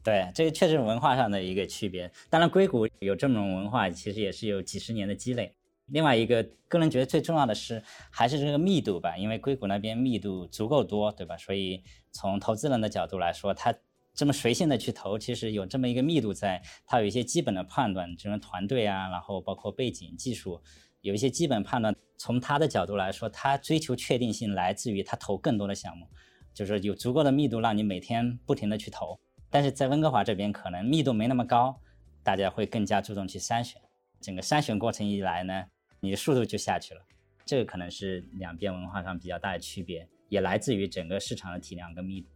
[0.03, 2.11] 对，这个确实文化上的一个区别。
[2.29, 5.51] 当然，硅谷有这种文化，其实也是有几十年的积累。
[5.87, 11.37] 另外一个个人觉得最重要的是还是这个密度吧，因为硅谷那边密度足够多，对吧？
[11.37, 13.73] 所以从投资人的角度来说，他
[14.13, 20.61] 这么随性的去投，其实有这么一个密度在，他有一些基本的判断，这种团队啊，然后包括背景、技术，
[21.01, 21.95] 有一些基本判断。
[22.17, 26.07] 从他的角度来说，他追求确定性来自于他投更多的项目，
[26.51, 29.19] 就是有足够的密度让你每天不停的去投。
[29.51, 31.79] 但是在温哥华这边可能密度没那么高，
[32.23, 33.79] 大家会更加注重去筛选，
[34.19, 35.65] 整个筛选过程一来呢。
[36.07, 37.01] 你的速度就下去了，
[37.45, 42.29] 这个可能是两边文化上比较大的区别，也来自于整个市场的体量跟密度。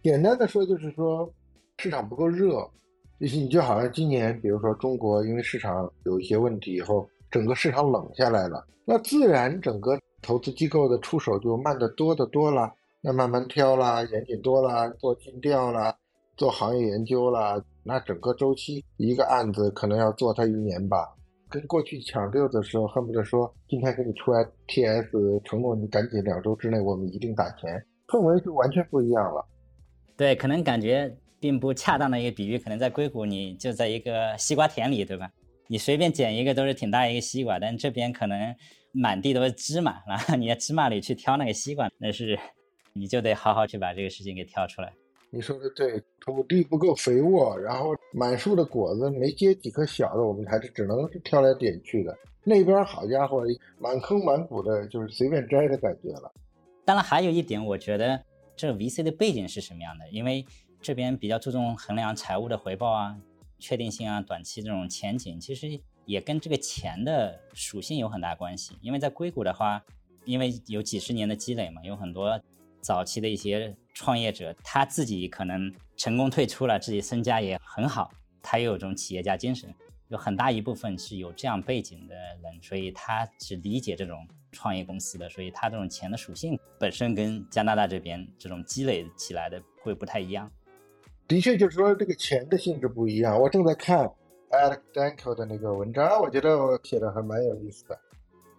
[0.00, 1.28] 简单的说，就是说
[1.78, 2.70] 市场不够热，
[3.18, 15.92] 就是你就好像今年，比如说中国因为市场有一些问题以后，整个市场冷下来了，那自然整个投资机构的出手就慢得多得多了，那慢慢挑啦，严谨多了，做尽调啦，
[16.36, 21.12] 做行业研究啦，那整个周期一个案子可能要做它一年吧。
[21.50, 29.44] 跟过去抢六的时候，恨不得说今天给你出来 TS，承诺你赶紧两周之内我们一定打钱，氛围就完全不一样了。
[30.16, 35.28] 对，可能感觉并不恰当的一个比喻，可能在硅谷你就在一个西瓜田里，对吧？
[35.66, 38.54] 你随便捡一个都是挺大一个西瓜，但这边可能
[38.92, 42.38] 满地都是芝麻，然后你在芝麻里去挑那个西瓜，那是
[42.92, 44.92] 你就得好好去把这个事情给挑出来。
[45.32, 52.16] 你说的对，土地不够肥沃，然后满树的果子没结几颗小的，我们还是只能是挑来点去的。
[52.42, 53.44] 那边好家伙，
[53.78, 56.32] 满坑满谷的，就是随便摘的感觉了。
[56.84, 58.20] 当然，还有一点，我觉得
[58.56, 60.08] 这 VC 的背景是什么样的？
[60.10, 60.44] 因为
[60.80, 63.16] 这边比较注重衡量财务的回报啊、
[63.60, 68.76] 确定性啊、短期这种前景，其实也跟这个钱的属性有很大关系。
[68.82, 69.80] 因为在硅谷的话，
[70.24, 72.40] 因为有几十年的积累嘛，有很多。
[72.82, 78.10] 早期的一些创业者，他自己可能成功退出了，自己身家也很好，
[78.40, 79.68] 他也有这种企业家精神，
[80.08, 90.50] 有很大一部分是有这样背景的人，所以他是理解这种创业公司的，所以他这种钱的属性本身跟加拿大这边这种积累起来的会不太一样。
[91.28, 93.38] 的确，就是说这个钱的性质不一样。
[93.38, 94.10] 我正在看
[94.48, 98.00] Alex Danko 的那个文章，我觉得我写的还蛮有意思的，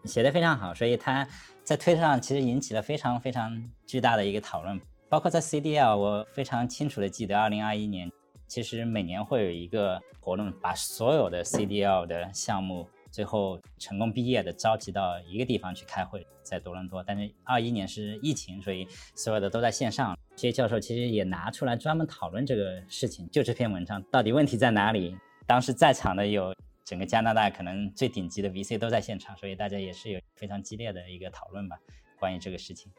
[0.06, 0.71] 写的非常好。
[0.71, 1.27] 所以他
[1.63, 4.80] 在推特上其实引起了非常非常巨大的一个讨论，
[5.12, 8.10] 包括在 CDL，我非常清楚的记得，二零二一年
[8.47, 17.04] 其实每年会有一个活动，把所有的 CDL 的项目最后成功毕业的召集到一个地方去开会，在多伦多。
[17.04, 20.17] 但是二一年是疫情，所以所有的都在线上。
[20.34, 25.13] 这些教授其实也拿出来专门讨论这个事情，就这篇文章到底问题在哪里？
[25.45, 31.78] 当时在场的有整个加拿大可能最顶级的 VC 都在现场，所以大家也是有非常激烈的一个讨论吧，
[32.17, 32.89] 关于这个事情。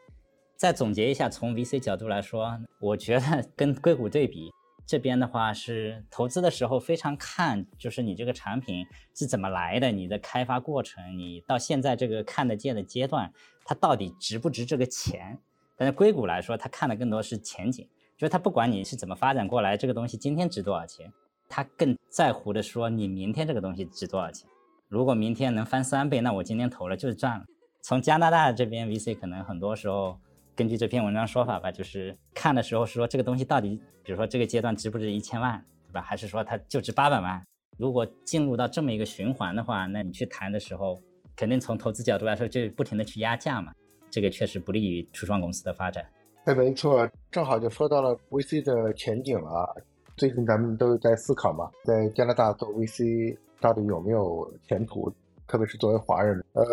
[0.63, 4.49] 再总结一下，从 VC 角度来说，我觉得 跟硅谷对比，
[4.85, 13.29] 这边的话是投资的时候非常看，就是你这个产品是怎么来的，你的开发过程，你到现在这个看得见的阶段，
[13.65, 15.37] 它到底值不值这个钱？
[15.75, 17.85] 但是硅谷来说，他看的更多是前景，
[18.17, 21.11] 就是他不管你是怎么发展过来，这个东西今天值多少钱，
[21.49, 24.47] 他更在乎的说你明天这个东西值多少钱。
[24.87, 27.43] 如果明天能翻三倍，那我今天投了就是赚了。
[27.81, 30.17] 从加拿大这边 VC 可能很多时候
[30.55, 36.01] 根据这篇文章说法吧，就是看的时候是说这个东西到底，比如说这个阶段值不值一千万，对吧？
[36.01, 37.43] 还是说它就值八百万？
[37.77, 41.01] 如果进入到这么一个循环的话，那你去谈的时候，
[41.35, 43.73] 肯定从投资角度来说就不停的去压价嘛。
[44.11, 46.05] 这个确实不利于初创公司的发展。
[46.45, 49.75] 哎，没错，正好就说到了 VC 的前景了。
[50.15, 55.11] 最近咱们都在思考嘛，在加拿大做 VC 到底有没有前途？
[55.47, 56.63] 特别是作为华人，呃，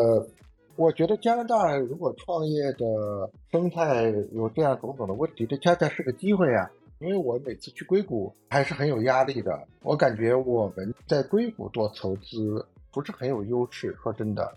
[0.80, 6.70] 我觉得加拿大如果创业的生态有这样种种的问题，这恰恰是个机会啊。
[7.00, 13.94] 因为我每次去硅谷还是很有压力的，我感觉我们在硅谷做投资不是很有优势。
[14.02, 14.50] 说真的，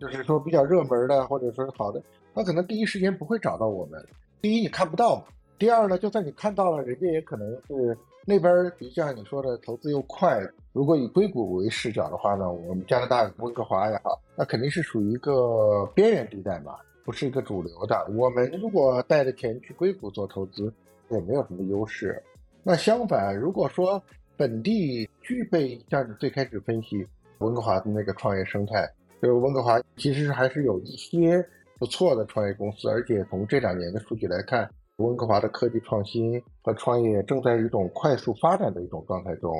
[0.00, 2.02] 就是说比较热门的，或者说是好的。
[2.34, 4.02] 他可能第一时间不会找到我们。
[4.40, 5.22] 第一，你看不到；
[5.58, 10.40] 第二呢，就算你看到了，人家也可能是那边，比如像你说的，投资又快。
[10.72, 18.06] 如果以硅谷为视角的话呢，我们加拿大温哥华也好，那肯定是属于一个边缘地带嘛，不是一个主流的。
[18.16, 20.72] 我们如果带着钱去硅谷做投资，
[21.10, 22.22] 也没有什么优势。
[22.62, 24.02] 那相反，如果说
[24.36, 27.06] 本地具备像你最开始分析
[27.38, 28.88] 温哥华的那个创业生态，
[29.22, 31.44] 就是温哥华其实还是有一些。
[31.80, 39.54] 不错的创业公司，而且从这两年的数据来看，温哥华的科技创新和创业正在一种快速发展的一种状态中。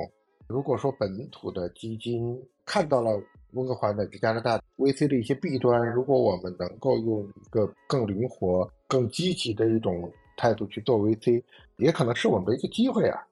[0.49, 2.35] 如果说本土的基金
[2.65, 11.43] 看到了温哥华乃至加拿大 VC 的一些弊端，如果我们能够用一个更灵活、更积极的一种态度去做 VC，
[11.77, 13.23] 也可能是我们的一个机会啊！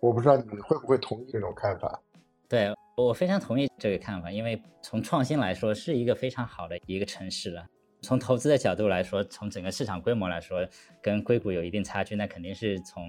[0.00, 1.98] 我不知道你会不会同意这种看法？
[2.46, 7.66] 对我非常同意这个看法，因为从创新来说，是一个非常好的一个城市了。
[8.02, 10.58] 从投资的角度来说，从整个市场规模来说，
[11.02, 13.08] 跟硅谷有一定差距，那肯定是从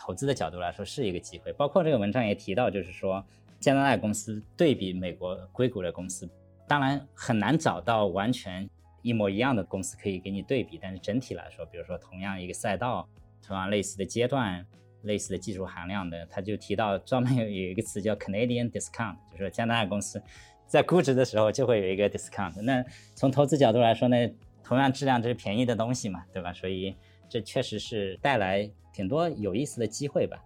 [0.00, 1.52] 投资的角度来说是一个机会。
[1.52, 3.22] 包括这个文章也提到，就是说
[3.60, 6.26] 加拿大公司对比美国硅谷的公司，
[6.66, 8.66] 当然很难找到完全
[9.02, 10.78] 一模一样的公司可以给你对比。
[10.80, 13.06] 但是整体来说，比如说同样一个赛道，
[13.46, 14.66] 同样类似的阶段，
[15.02, 20.22] 类似的技术含量的，他就提到专门有有一个词叫 Canadian discount，就是说加拿大公司。
[20.66, 22.62] 在估值的时候就会有一个 discount。
[22.62, 22.84] 那
[23.16, 24.16] 从投资角度来说呢，
[24.62, 26.52] 同样质量这是便宜的东西嘛，对吧？
[26.52, 26.96] 所以
[27.30, 30.36] 这确实是带来挺多有意思的机会吧。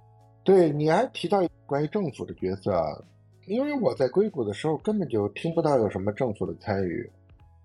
[0.44, 2.70] 对，你还提到关于政府的角色，
[3.46, 7.10] 因为我在硅谷的时候根本就听不到有什么政府的参与，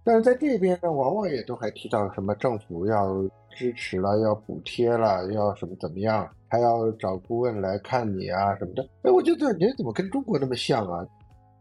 [0.06, 8.88] 但是在这边呢，往往也都还提到什么政府要支持了，要补贴了，要什么怎么样，还要找顾问来看你啊什么的。
[9.02, 11.06] 哎，我觉得你怎么跟中国那么像啊？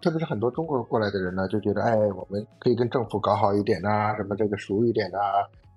[0.01, 5.19] 特别是很多中国过来的人呢，就觉得，哎，我们可以跟政府搞好一点呐，什么这个熟一点呐，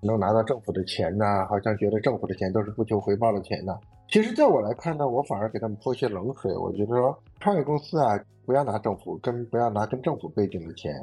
[0.01, 3.79] 能拿到政府的钱呐，好像觉得政府的钱都是不求回报的钱呐。
[4.09, 6.55] 其实，在我来看呢，我反而给他们泼些冷水。
[6.57, 10.93] 我觉得说，创业公司啊，不要拿政府跟不要拿跟政府背景的钱，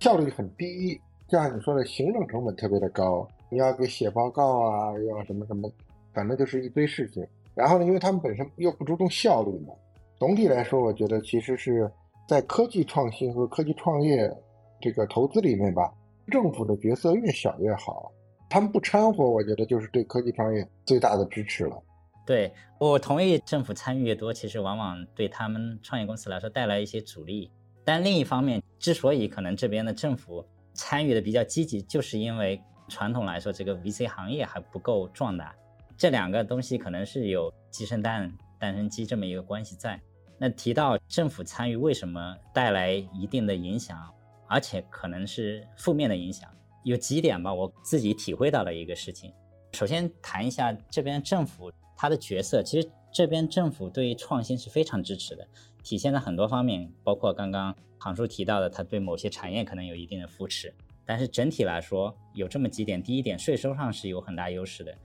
[0.00, 1.00] 效率很低。
[1.28, 5.70] 像你说的，行政成本特别的高，你要给写报告啊，要什么什么，
[6.12, 7.26] 反正就是一堆事情。
[7.54, 9.74] 然后呢，因为他们本身又不注重效率嘛，
[10.18, 11.90] 总体来说，我觉得其实是。
[12.26, 14.34] 在科技创新和科技创业
[14.80, 15.92] 这个投资里面吧，
[16.28, 18.10] 政府的角色越小越好。
[18.54, 21.76] 他们不掺和，我觉得就是对科技创业最大的支持了。
[22.24, 27.50] 对我同意，政府参与越多，其实往往对他们创业公司来说带来一些阻力。
[27.84, 35.52] 但另一方面，之所以可能这边的政府参与的比较积极，就是因为传统来说，这个 VC 行业还不够壮大。
[35.96, 40.00] 这两个东西可能是有鸡生蛋，蛋生鸡这么一个关系在。
[40.38, 43.98] 那提到政府参与为什么带来一定的影响，
[44.46, 46.48] 而且可能是负面的影响，
[46.84, 49.32] 有几点吧，我自己体会到了一个事情。
[49.72, 55.48] 首先谈一下这边政府它的角色，其实这边政府对于创新是非常支持的，
[55.82, 60.72] 体现在很多方面，包括刚刚杭叔提到的，他对某些产业可能有一定的扶持。
[61.06, 64.96] 但是整体来说，有这么几点：第一点，税收上是有很大优势的，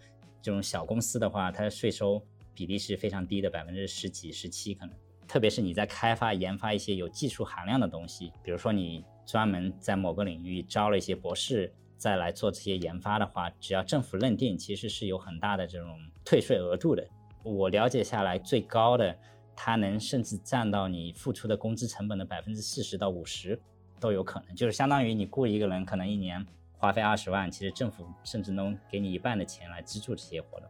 [0.41, 2.21] 这种小公司的话，它的税收
[2.53, 4.95] 比例是非常低的，百分之十几、十七可能。
[5.27, 17.07] 特别是你在开发研发一些有技术含量的东西，比如说你专门在某个领域招了一些博士，再来做这些研发的话，只要政府认定，其实是有很大的这种退税额度的。
[17.43, 19.15] 我了解下来，最高的
[19.55, 23.61] 它能甚至占到你付出的工资成本的百分之四十到五十
[23.99, 26.43] 都有可能，就是相当于你雇一个人，可能一年
[26.75, 30.67] 花费二十万，其实政府甚至能给你一半的钱来资助这些活动。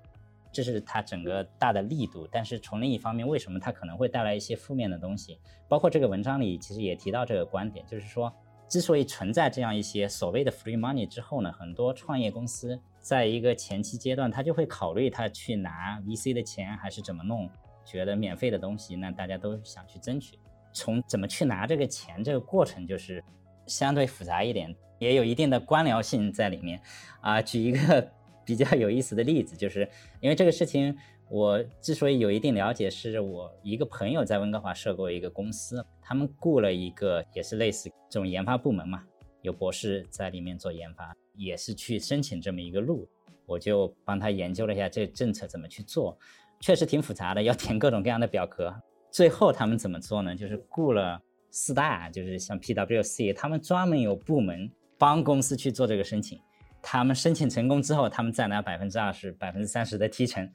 [0.52, 5.40] 这是它整个大的力度，但是从另一方面，为什么它可能会带来一些负面的东西？
[5.70, 8.34] 包括这个文章里其实也提到这个观点，就是说，
[8.70, 17.50] 之所以存在这样一些所谓的 free money 之后呢，很多创业公司在一个前期阶段，他就会考虑他去拿 VC 的钱还是怎么弄，
[17.84, 20.38] 觉得免费的东西，那大家都想去争取。
[20.72, 23.24] 从怎么去拿这个钱这个过程，就是
[23.66, 26.80] 相对复杂一点，也有一定的官僚性在里面。
[27.20, 28.12] 啊，举一个。
[28.46, 29.88] 比较有意思的例子，就是
[30.20, 30.98] 因为这个事情，
[31.30, 39.04] 我之所以有一定了解，是我一个朋友在温哥华设过一个公司，他们雇了一个也是类似这种研发部门嘛，
[39.42, 43.08] 有博士在里面做研发，也是去申请这么一个路，
[43.46, 46.18] 我就帮他研究了一下这政策怎么去做，
[46.60, 48.74] 确实挺复杂的，要填各种各样的表格。
[49.12, 50.36] 最后他们怎么做呢？
[50.36, 51.22] 就是雇了
[51.52, 56.40] 四大，就是像 PWC，他们专门有部门帮公司去做这个申请。
[56.82, 60.50] 他们申请成功之后，他们再拿百分之二十、百分之三十的提成，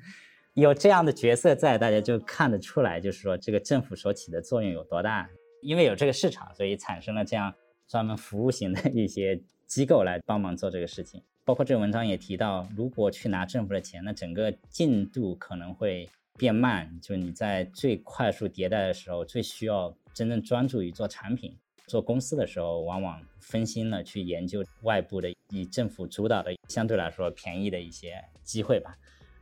[0.55, 5.29] 有这样的角色在，大家就看得出来，就是说这个政府所起的作用有多大。
[5.61, 7.53] 因为有这个市场，所以产生了这样
[7.89, 11.23] 专门服务型的一些机构来帮忙做这个事情。
[11.45, 17.01] 包括这个文章也提到，如果去拿政府的钱，那整个进度可能会变慢。
[17.03, 21.57] 就你在最快速迭代的时候，最需要真正专注于做产品。
[21.87, 28.97] 做公司的时候，往往分心了去研究外部的以政府主导的相对来说便宜的一些机会吧，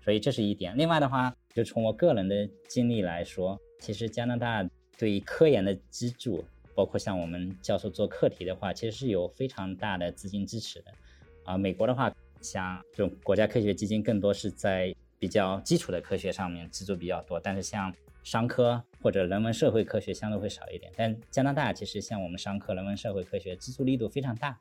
[0.05, 0.77] 所以这是一点。
[0.77, 6.45] 另外的话，就从我个人的经历来说，其实加拿大对于科研的资助，
[6.75, 10.93] 包括像我们教授做课题的话，其实是有非常大的资金支持的。
[11.45, 17.93] 啊，美国的话，像这种国家科学基金更多是在比较基础的科学上面资助比较多，但是像
[18.25, 24.59] 商科或者人文社会科学相对会少一点，但加拿大其实像我们商科、人文社会科学资助力度非常大。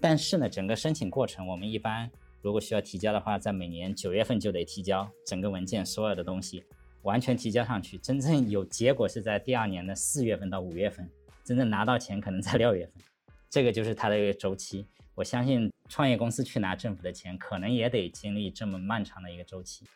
[0.00, 2.10] 但是呢，整个申请过程，我们一般
[2.44, 6.62] 如果需要提交的话，在每年九月份就得提交整个文件，所有的东西
[7.00, 7.96] 完全提交上去。
[7.96, 11.10] 真正有结果是在第二年的四月份到五月份，
[11.42, 13.02] 真正拿到钱可能在六月份。
[13.48, 14.86] 这个就是它的一个周期。
[15.14, 19.86] 我相信创业公司去拿政府的钱，可能也得经历这么漫长的一个周期。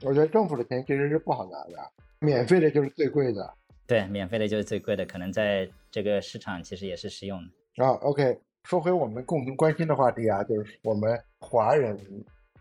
[0.00, 1.92] 我觉得政府的钱其实是不好拿的。
[2.20, 3.54] 免费的就是最贵的，
[3.86, 7.42] 对，免费的就是最贵的，可能在这个市场其实也是适用
[7.76, 7.90] 的啊。
[7.96, 11.98] OK，说回我们共同关心的话题啊，就是我们华人，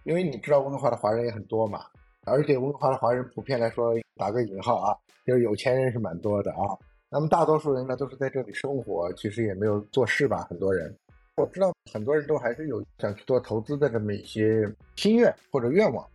[0.03, 1.85] 因为你知道温哥华的华人也很多嘛，
[2.25, 4.95] 而且温哥华的华人普遍来说，打个引号啊，
[5.25, 6.77] 就是有钱人是蛮多的啊。
[7.09, 10.47] 那么大多数人呢都是在这里生活，其实也没有做事吧。
[10.49, 10.95] 很多人，
[11.37, 16.05] 我知道很多人都还是有想去做投资的这么一些心愿或者愿望。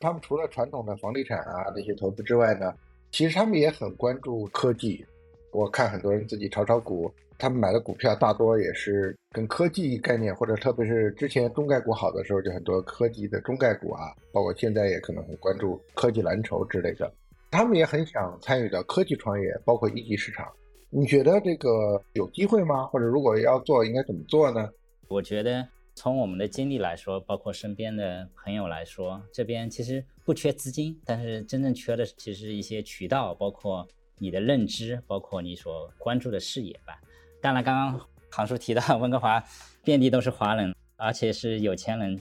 [0.00, 2.74] 他们除了传统的房地产啊这些投资之外呢？
[3.12, 5.06] 其实他们也很关注科技，
[5.56, 17.10] 我看很多人自己炒炒股，他们买的股票大多也是跟科技概念，或者特别是之前中概股好的时候，就很多科技的中概股啊，包括现在也可能很关注科技蓝筹之类的，
[17.50, 20.46] 他们也很想参与到科技创业，包括一级市场。
[20.90, 22.84] 你觉得这个有机会吗？
[22.88, 24.68] 或者如果要做，应该怎么做呢？
[25.08, 25.66] 我觉得。
[25.98, 33.88] 从我们的经历来说，包括身边的朋友来说，这边其实不缺资金，但是真正缺的其实一些渠道，包括
[34.18, 37.00] 你的认知，包括你所关注的视野吧。
[37.40, 38.00] 当然，刚刚
[38.30, 39.42] 杭叔提到温哥华
[39.84, 42.18] 遍地都是华人，而且是有钱人。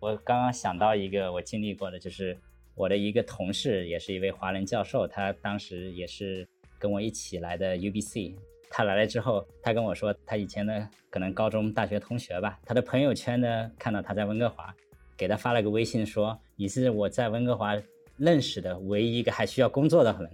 [0.00, 2.36] 我刚刚想到一个我经历过的，就是
[2.74, 6.46] 我的一个同事，也是一位华人教授，他当时也是
[6.78, 8.34] 跟我一起来的 UBC。
[8.70, 14.72] 他来了之后，他跟我说，他以前的可能高中、大学同学吧，他的朋友圈呢看到他在温哥华，
[15.16, 17.74] 给他发了个微信说：“你是我在温哥华
[18.18, 20.30] 认识的唯一一个还需要工作的人。”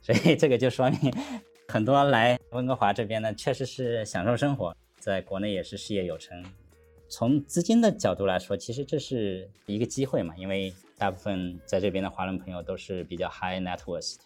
[0.00, 1.12] 所以这个就说明，
[1.68, 6.42] 很多来温哥华这边呢，确实是享受生活，在国内也是事业有成。
[7.10, 14.16] 从资金的角度来说，其实这是一个机会嘛，因为大部分在这边的华人朋友都是比较 high net worth。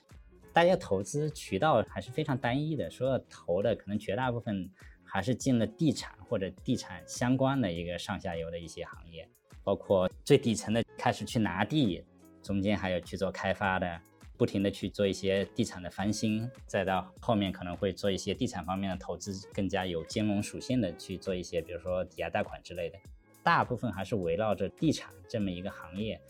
[0.53, 4.68] 大家投资渠道还是非常单一的，所有投的可能绝大部分
[5.05, 9.27] 还是进了地产或者地产相关的一个上下游的一些行业，
[9.62, 12.05] 包括最底层的开始去拿地，
[12.43, 14.01] 中间还有去做开发的，
[14.43, 22.99] 不停的去做一些地产的翻新，再到后面可能会做一些地产方面的投资，更加有金融属性的去做一些，比如说抵押贷款之类的，
[23.45, 26.20] 大部分还是围绕着地产这么一个行业。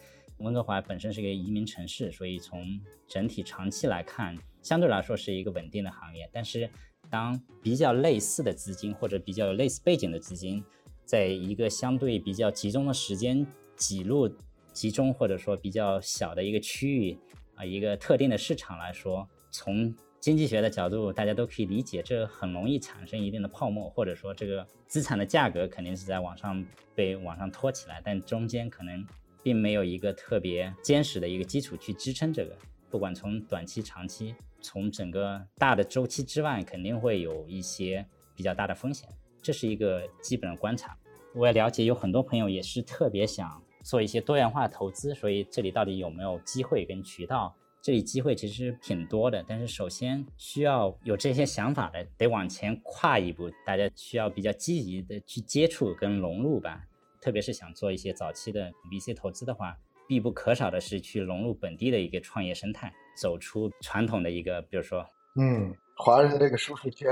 [0.41, 6.29] 温哥华本身是一个移民城市，所以从整体长期来看，相对来说是一个稳定的行业。
[6.31, 6.69] 但是，
[7.09, 10.63] 当比较类似的资金或者比较有类似背景的资金，
[11.07, 14.31] 在一个相对比较集中的时间挤入
[14.75, 17.19] 集中或者说比较小的一个区域
[17.65, 29.05] 一个特定的市场来说，从经济学的角度，大家都可以理解，这很容易产生一定的泡沫，或者说这个资产的价格肯定是在往上被往上托起来，但中间可能。
[29.45, 32.57] 并没有一个特别坚实的一个基础去支撑这个，
[32.89, 38.07] 不管从短期、长期，从整个大的周期之外，肯定会有一些
[38.37, 39.09] 比较大的风险，
[39.43, 40.97] 这是一个基本的观察。
[41.35, 47.55] 我也了解有很多朋友也是特别想做一些多元化投资，所以这里到底有没有机会跟渠道？
[47.81, 56.81] 这里机会其实挺多的，但是首先需要有这些想法的，得往前跨一步，大家需要比较积极的去接触跟融入吧。
[57.21, 59.77] 特别是想做一些早期的 VC 投资的话，
[60.07, 65.05] 必不可少的是去融入本地的一个创业生态，走出传统的一个，比如说，
[65.35, 67.09] 嗯，华人这个舒适圈。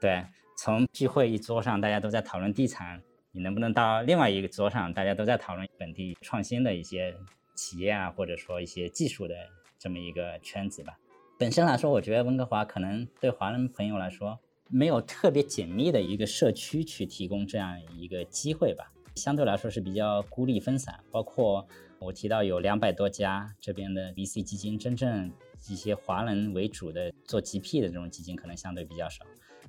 [0.00, 0.24] 对，
[0.56, 3.02] 从聚会一桌上大家都在讨论地产，
[3.36, 7.12] 你能不能到另外一个桌上，大家都在讨论本地创新的一些
[7.56, 9.34] 企业啊，或者说一些技术的
[9.76, 10.96] 这么一个圈子吧？
[11.36, 18.92] 本身来说，我觉得温哥华可能对华人朋友来说，没有特别紧密的一个社区去提供这样一个机会吧。
[19.16, 21.66] 相对来说是比较孤立分散，包括
[21.98, 25.32] 我提到有两百多家这边的 VC 基金，真正
[25.68, 29.24] 一些华人为主的做 GP 的这种基金可能相对比较少，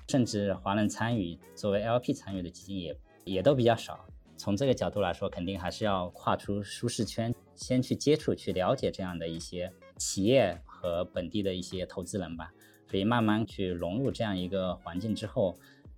[0.08, 2.96] 甚至华人参与作为 LP 参与的基金也
[3.26, 4.06] 也都比较少。
[4.38, 12.54] 从这个角度来说，肯定还是要跨出舒适圈，先去接触、去了解这样的一些企业和本地的一些投资人吧。
[12.88, 15.58] 所以慢慢去融入这样一个环境之后。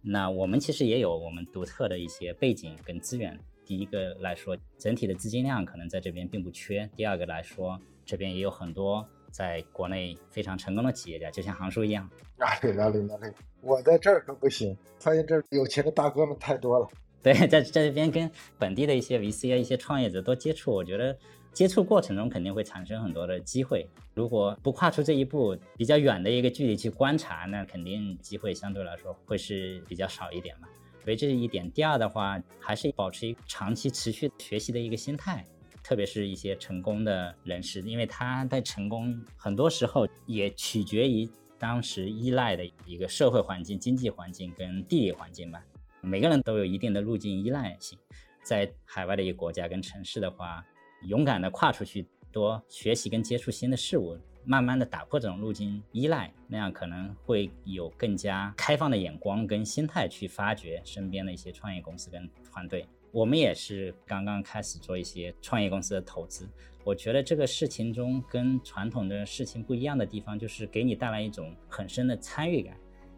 [0.09, 3.37] 那我们其实也有我们独特的一些背景跟资源。
[3.65, 12.09] 第一个来说，整体的资金量可能在这边并不缺；第二个来说，这边也有很多在国内非常成功的企业家，就像航叔一样。
[12.37, 16.87] 哪里哪里哪里，我在这儿可不行，发现这有钱的大哥们太多了。
[17.21, 21.17] 对，在在这边跟本地的一些 VC 啊、一些创业者多接触，我觉得。
[21.53, 30.67] 接触过程中肯定会产生很多的机会，如果不跨出这一步，比较远的一个距离去观察，那肯定机会相对来说会是比较少一点嘛。
[31.03, 31.71] 所以这是一点。
[31.71, 35.43] 第二的话，还是保持一长期持续学习的一个心态，
[35.83, 45.59] 特别是一些成功的人士，因为他在成功很多时候也取决于当时依赖的一个社会环境、经济环境跟地理环境吧。
[46.01, 47.97] 每个人都有一定的路径依赖性，
[48.41, 50.65] 在海外的一个国家跟城市的话。
[51.03, 62.83] 勇敢的跨出去，多学习跟接触新的事物，慢慢的打破这种路径依赖，那样可能会有更加开放的眼光跟心态去发掘身边的一些创业公司跟团队。
[63.11, 66.49] 我们也是刚刚开始做一些创业公司的投资，
[66.83, 72.75] 我觉得这个事情中跟传统的事情不一样的地方，就是给你带来一种很深的参与感。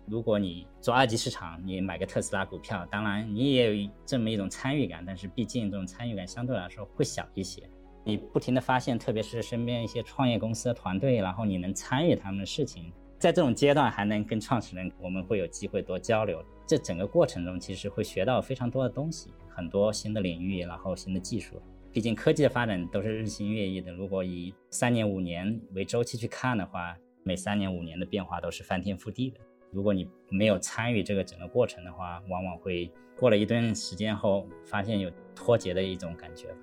[0.10, 7.62] 如果你做二级市场，你买个特斯拉股票，当然你也有这么一种参与感，但是毕竟这种参与感相对来说会小一些。
[8.04, 16.44] 你不停的发现，特别是身边一些创业公司的团队，然后你能参与他们的事情，在这种阶段还能跟创始人，我们会有机会多交流。
[16.66, 21.62] 这整个过程中其实会学到非常多的东西，很多新的领域，然后新的技术。
[21.92, 29.40] 毕竟科技的发展都是日新月异的，如果以三年五年为周期去看的话，每三年五年的变化都是翻天覆地的。
[29.72, 36.58] 如果你没有参与这个整个过程的话，往往会过了一段时间后，发现有脱节的一种感觉吧。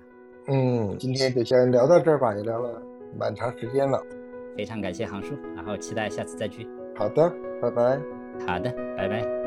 [0.49, 2.81] 嗯，今天就先聊到这儿吧，也聊了
[3.17, 4.01] 蛮长时间了。
[4.55, 6.67] 非常感谢航叔，然后期待下次再聚。
[6.95, 7.29] 好的，
[7.61, 7.99] 拜拜。
[8.47, 9.46] 好的，拜拜。